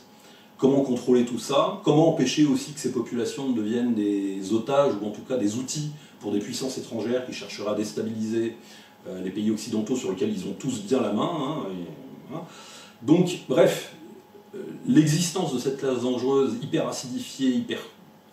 Comment 0.60 0.82
contrôler 0.82 1.23
tout 1.23 1.39
ça? 1.39 1.80
Comment 1.86 2.10
empêcher 2.10 2.45
aussi 2.45 2.73
que 2.73 2.82
ces 2.82 2.91
populations 2.91 3.49
deviennent 3.54 3.93
des 3.93 4.52
otages 4.52 4.91
ou 5.02 5.08
en 5.08 5.12
tout 5.12 5.21
cas 5.21 5.38
des 5.38 5.56
outils 5.56 5.91
pour 6.19 6.32
des 6.32 6.39
puissances 6.39 6.77
étrangères 6.77 7.25
qui 7.25 7.34
chercheraient 7.34 7.71
à 7.71 7.75
déstabiliser 7.75 8.55
euh, 9.08 9.21
les 9.23 9.32
pays 9.32 9.49
occidentaux 9.51 9.95
sur 9.95 10.12
lesquels 10.12 10.32
ils 10.32 10.45
ont 10.47 10.53
tous 10.53 10.84
bien 10.84 11.01
la 11.01 11.13
main. 11.13 11.32
Hein, 11.32 11.65
hein. 12.34 12.41
Donc, 13.01 13.39
bref, 13.47 13.93
euh, 14.55 14.60
l'existence 14.86 15.53
de 15.53 15.60
cette 15.60 15.77
classe 15.77 16.01
dangereuse, 16.01 16.55
hyper 16.62 16.88
acidifiée, 16.88 17.49
hyper 17.49 17.79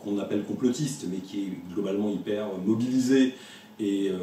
qu'on 0.03 0.19
appelle 0.19 0.45
complotiste, 0.45 1.07
mais 1.11 1.19
qui 1.19 1.41
est 1.41 1.73
globalement 1.73 2.11
hyper 2.11 2.49
mobilisée 2.65 3.35
et 3.79 4.11
euh, 4.11 4.19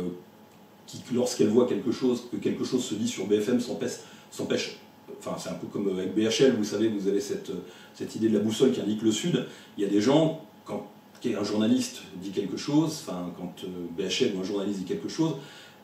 qui, 0.86 1.02
lorsqu'elle 1.14 1.50
voit 1.50 1.68
quelque 1.68 1.92
chose, 1.92 2.24
que 2.32 2.38
quelque 2.38 2.66
chose 2.66 2.84
se 2.84 2.96
dit 2.96 3.08
sur 3.08 3.26
BFM, 3.28 3.60
s'empêche. 3.60 4.78
Enfin, 5.20 5.36
c'est 5.38 5.50
un 5.50 5.54
peu 5.54 5.68
comme 5.68 5.88
avec 5.90 6.14
BHL, 6.14 6.56
vous 6.58 6.64
savez, 6.64 6.90
vous 6.90 7.08
avez 7.08 7.22
cette 7.22 8.16
idée 8.16 8.30
de 8.30 8.38
la 8.38 8.44
boussole 8.44 8.72
qui 8.72 8.82
indique 8.82 9.02
le 9.02 9.12
sud. 9.12 9.46
Il 9.78 9.84
y 9.84 9.86
a 9.86 9.90
des 9.90 10.02
gens, 10.02 10.42
quand 10.66 10.88
un 11.26 11.44
journaliste 11.44 12.02
dit 12.16 12.32
quelque 12.32 12.58
chose, 12.58 13.04
enfin, 13.06 13.32
quand 13.38 13.66
BHL 13.98 14.36
ou 14.36 14.42
un 14.42 14.44
journaliste 14.44 14.80
dit 14.80 14.86
quelque 14.86 15.10
chose, 15.10 15.36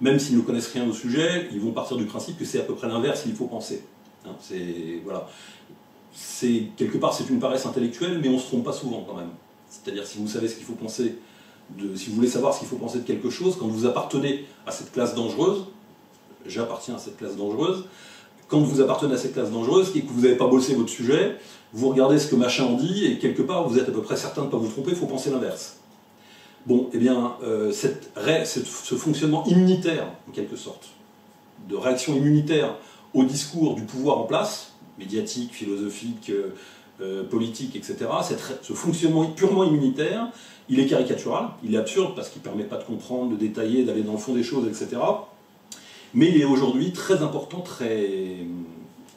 même 0.01 0.19
s'ils 0.19 0.37
ne 0.37 0.41
connaissent 0.41 0.71
rien 0.71 0.87
au 0.87 0.93
sujet, 0.93 1.47
ils 1.51 1.59
vont 1.59 1.71
partir 1.71 1.97
du 1.97 2.05
principe 2.05 2.37
que 2.37 2.45
c'est 2.45 2.59
à 2.59 2.63
peu 2.63 2.75
près 2.75 2.87
l'inverse 2.87 3.23
qu'il 3.23 3.33
faut 3.33 3.47
penser. 3.47 3.83
Hein, 4.25 4.35
c'est 4.39 5.01
voilà. 5.03 5.27
C'est 6.13 6.67
quelque 6.75 6.97
part 6.97 7.13
c'est 7.13 7.29
une 7.29 7.39
paresse 7.39 7.65
intellectuelle, 7.65 8.19
mais 8.21 8.29
on 8.29 8.39
se 8.39 8.47
trompe 8.47 8.65
pas 8.65 8.73
souvent 8.73 9.05
quand 9.07 9.15
même. 9.15 9.29
C'est-à-dire 9.69 10.05
si 10.05 10.17
vous 10.17 10.27
savez 10.27 10.47
ce 10.47 10.55
qu'il 10.55 10.65
faut 10.65 10.73
penser, 10.73 11.17
si 11.95 12.09
vous 12.09 12.15
voulez 12.15 12.27
savoir 12.27 12.53
ce 12.53 12.59
qu'il 12.59 12.67
faut 12.67 12.77
penser 12.77 12.99
de 12.99 13.03
quelque 13.03 13.29
chose, 13.29 13.55
quand 13.59 13.67
vous 13.67 13.85
appartenez 13.85 14.45
à 14.65 14.71
cette 14.71 14.91
classe 14.91 15.15
dangereuse, 15.15 15.65
j'appartiens 16.45 16.95
à 16.95 16.97
cette 16.97 17.17
classe 17.17 17.35
dangereuse. 17.35 17.85
Quand 18.47 18.61
vous 18.61 18.81
appartenez 18.81 19.13
à 19.13 19.17
cette 19.17 19.33
classe 19.33 19.51
dangereuse 19.51 19.91
et 19.95 20.01
que 20.01 20.11
vous 20.11 20.21
n'avez 20.21 20.35
pas 20.35 20.47
bossé 20.47 20.73
votre 20.73 20.89
sujet, 20.89 21.37
vous 21.73 21.89
regardez 21.89 22.19
ce 22.19 22.27
que 22.27 22.35
machin 22.35 22.65
en 22.65 22.73
dit 22.73 23.05
et 23.05 23.19
quelque 23.19 23.41
part 23.41 23.67
vous 23.67 23.77
êtes 23.77 23.89
à 23.89 23.91
peu 23.91 24.01
près 24.01 24.17
certain 24.17 24.41
de 24.41 24.47
ne 24.47 24.51
pas 24.51 24.57
vous 24.57 24.69
tromper, 24.69 24.91
il 24.91 24.97
faut 24.97 25.05
penser 25.05 25.29
l'inverse. 25.29 25.77
Bon, 26.65 26.89
eh 26.93 26.97
bien, 26.97 27.35
euh, 27.43 27.71
ce 27.71 28.95
fonctionnement 28.95 29.45
immunitaire, 29.45 30.07
en 30.27 30.31
quelque 30.31 30.55
sorte, 30.55 30.89
de 31.67 31.75
réaction 31.75 32.15
immunitaire 32.15 32.75
au 33.13 33.23
discours 33.23 33.75
du 33.75 33.83
pouvoir 33.83 34.19
en 34.19 34.23
place, 34.23 34.73
médiatique, 34.97 35.53
philosophique, 35.53 36.29
euh, 36.29 36.53
euh, 37.01 37.23
politique, 37.23 37.75
etc., 37.75 37.95
ce 38.61 38.73
fonctionnement 38.73 39.25
purement 39.27 39.63
immunitaire, 39.63 40.27
il 40.67 40.79
est 40.79 40.85
caricatural, 40.85 41.49
il 41.63 41.73
est 41.73 41.77
absurde 41.77 42.13
parce 42.15 42.29
qu'il 42.29 42.41
ne 42.41 42.43
permet 42.43 42.65
pas 42.65 42.77
de 42.77 42.83
comprendre, 42.83 43.31
de 43.31 43.35
détailler, 43.37 43.83
d'aller 43.85 44.03
dans 44.03 44.11
le 44.11 44.17
fond 44.17 44.33
des 44.33 44.43
choses, 44.43 44.67
etc. 44.67 45.01
Mais 46.13 46.29
il 46.29 46.41
est 46.41 46.45
aujourd'hui 46.45 46.91
très 46.91 47.23
important, 47.23 47.61
très, 47.61 48.39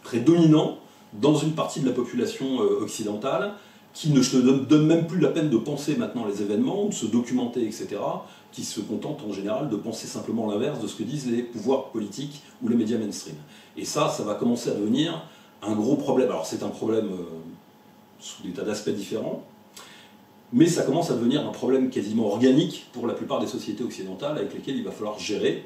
très 0.05 0.21
dominant 0.21 0.79
dans 1.15 1.37
une 1.37 1.53
partie 1.53 1.81
de 1.81 1.87
la 1.87 1.93
population 1.93 2.59
occidentale 2.59 3.55
qui 3.95 4.11
ne 4.11 4.23
se 4.23 4.37
donne, 4.37 4.87
même 4.87 5.07
plus 5.07 5.21
la 5.21 5.29
peine 5.29 5.51
de 5.51 5.57
penser 5.59 5.97
maintenant 5.97 6.25
les 6.27 6.41
événements, 6.41 6.87
de 6.87 6.95
se 6.95 7.07
documenter, 7.07 7.65
etc., 7.65 8.01
qui 8.51 8.65
se 8.65 8.81
contentent 8.81 9.23
en 9.29 9.33
général 9.33 9.69
de 9.69 9.77
penser 9.77 10.07
simplement 10.07 10.51
l'inverse 10.51 10.81
de 10.81 10.87
ce 10.87 10.97
que 10.97 11.03
disent 11.03 11.31
les 11.31 11.43
pouvoirs 11.43 11.87
politiques 11.87 12.43
ou 12.63 12.69
les 12.69 12.77
médias 12.77 12.99
mainstream. 12.99 13.37
Et 13.77 13.85
ça, 13.85 14.09
ça 14.09 14.23
va 14.25 14.35
commencer 14.35 14.71
à 14.71 14.75
devenir 14.75 15.27
un 15.63 15.75
gros 15.75 15.97
problème. 15.97 16.29
Alors 16.29 16.47
c'est 16.47 16.63
un 16.63 16.69
problème 16.69 17.07
euh, 17.07 17.25
sous 18.21 18.43
des 18.43 18.51
tas 18.51 18.63
d'aspects 18.63 18.91
différents, 18.91 19.43
mais 20.53 20.67
ça 20.67 20.83
commence 20.83 21.11
à 21.11 21.15
devenir 21.15 21.47
un 21.47 21.53
problème 21.53 21.89
quasiment 21.89 22.27
organique 22.27 22.87
pour 22.93 23.07
la 23.07 23.15
plupart 23.15 23.41
des 23.41 23.47
sociétés 23.47 23.85
occidentales 23.85 24.37
avec 24.37 24.53
lesquelles 24.55 24.77
il 24.77 24.85
va 24.85 24.91
falloir 24.91 25.19
gérer. 25.19 25.65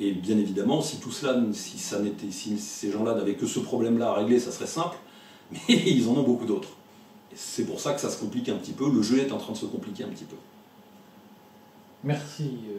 Et 0.00 0.12
bien 0.12 0.38
évidemment, 0.38 0.80
si 0.80 0.98
tout 0.98 1.10
cela, 1.10 1.40
si, 1.52 1.78
ça 1.78 1.98
si 2.30 2.58
ces 2.58 2.90
gens-là 2.90 3.14
n'avaient 3.14 3.34
que 3.34 3.46
ce 3.46 3.58
problème-là 3.58 4.10
à 4.10 4.14
régler, 4.14 4.38
ça 4.38 4.52
serait 4.52 4.66
simple, 4.66 4.96
mais 5.52 5.58
ils 5.68 6.08
en 6.08 6.12
ont 6.12 6.22
beaucoup 6.22 6.46
d'autres. 6.46 6.70
C'est 7.34 7.64
pour 7.64 7.80
ça 7.80 7.92
que 7.92 8.00
ça 8.00 8.10
se 8.10 8.18
complique 8.18 8.48
un 8.48 8.56
petit 8.56 8.72
peu. 8.72 8.90
Le 8.90 9.02
jeu 9.02 9.18
est 9.18 9.32
en 9.32 9.38
train 9.38 9.52
de 9.52 9.58
se 9.58 9.66
compliquer 9.66 10.04
un 10.04 10.08
petit 10.08 10.24
peu. 10.24 10.36
Merci, 12.04 12.58
euh. 12.68 12.78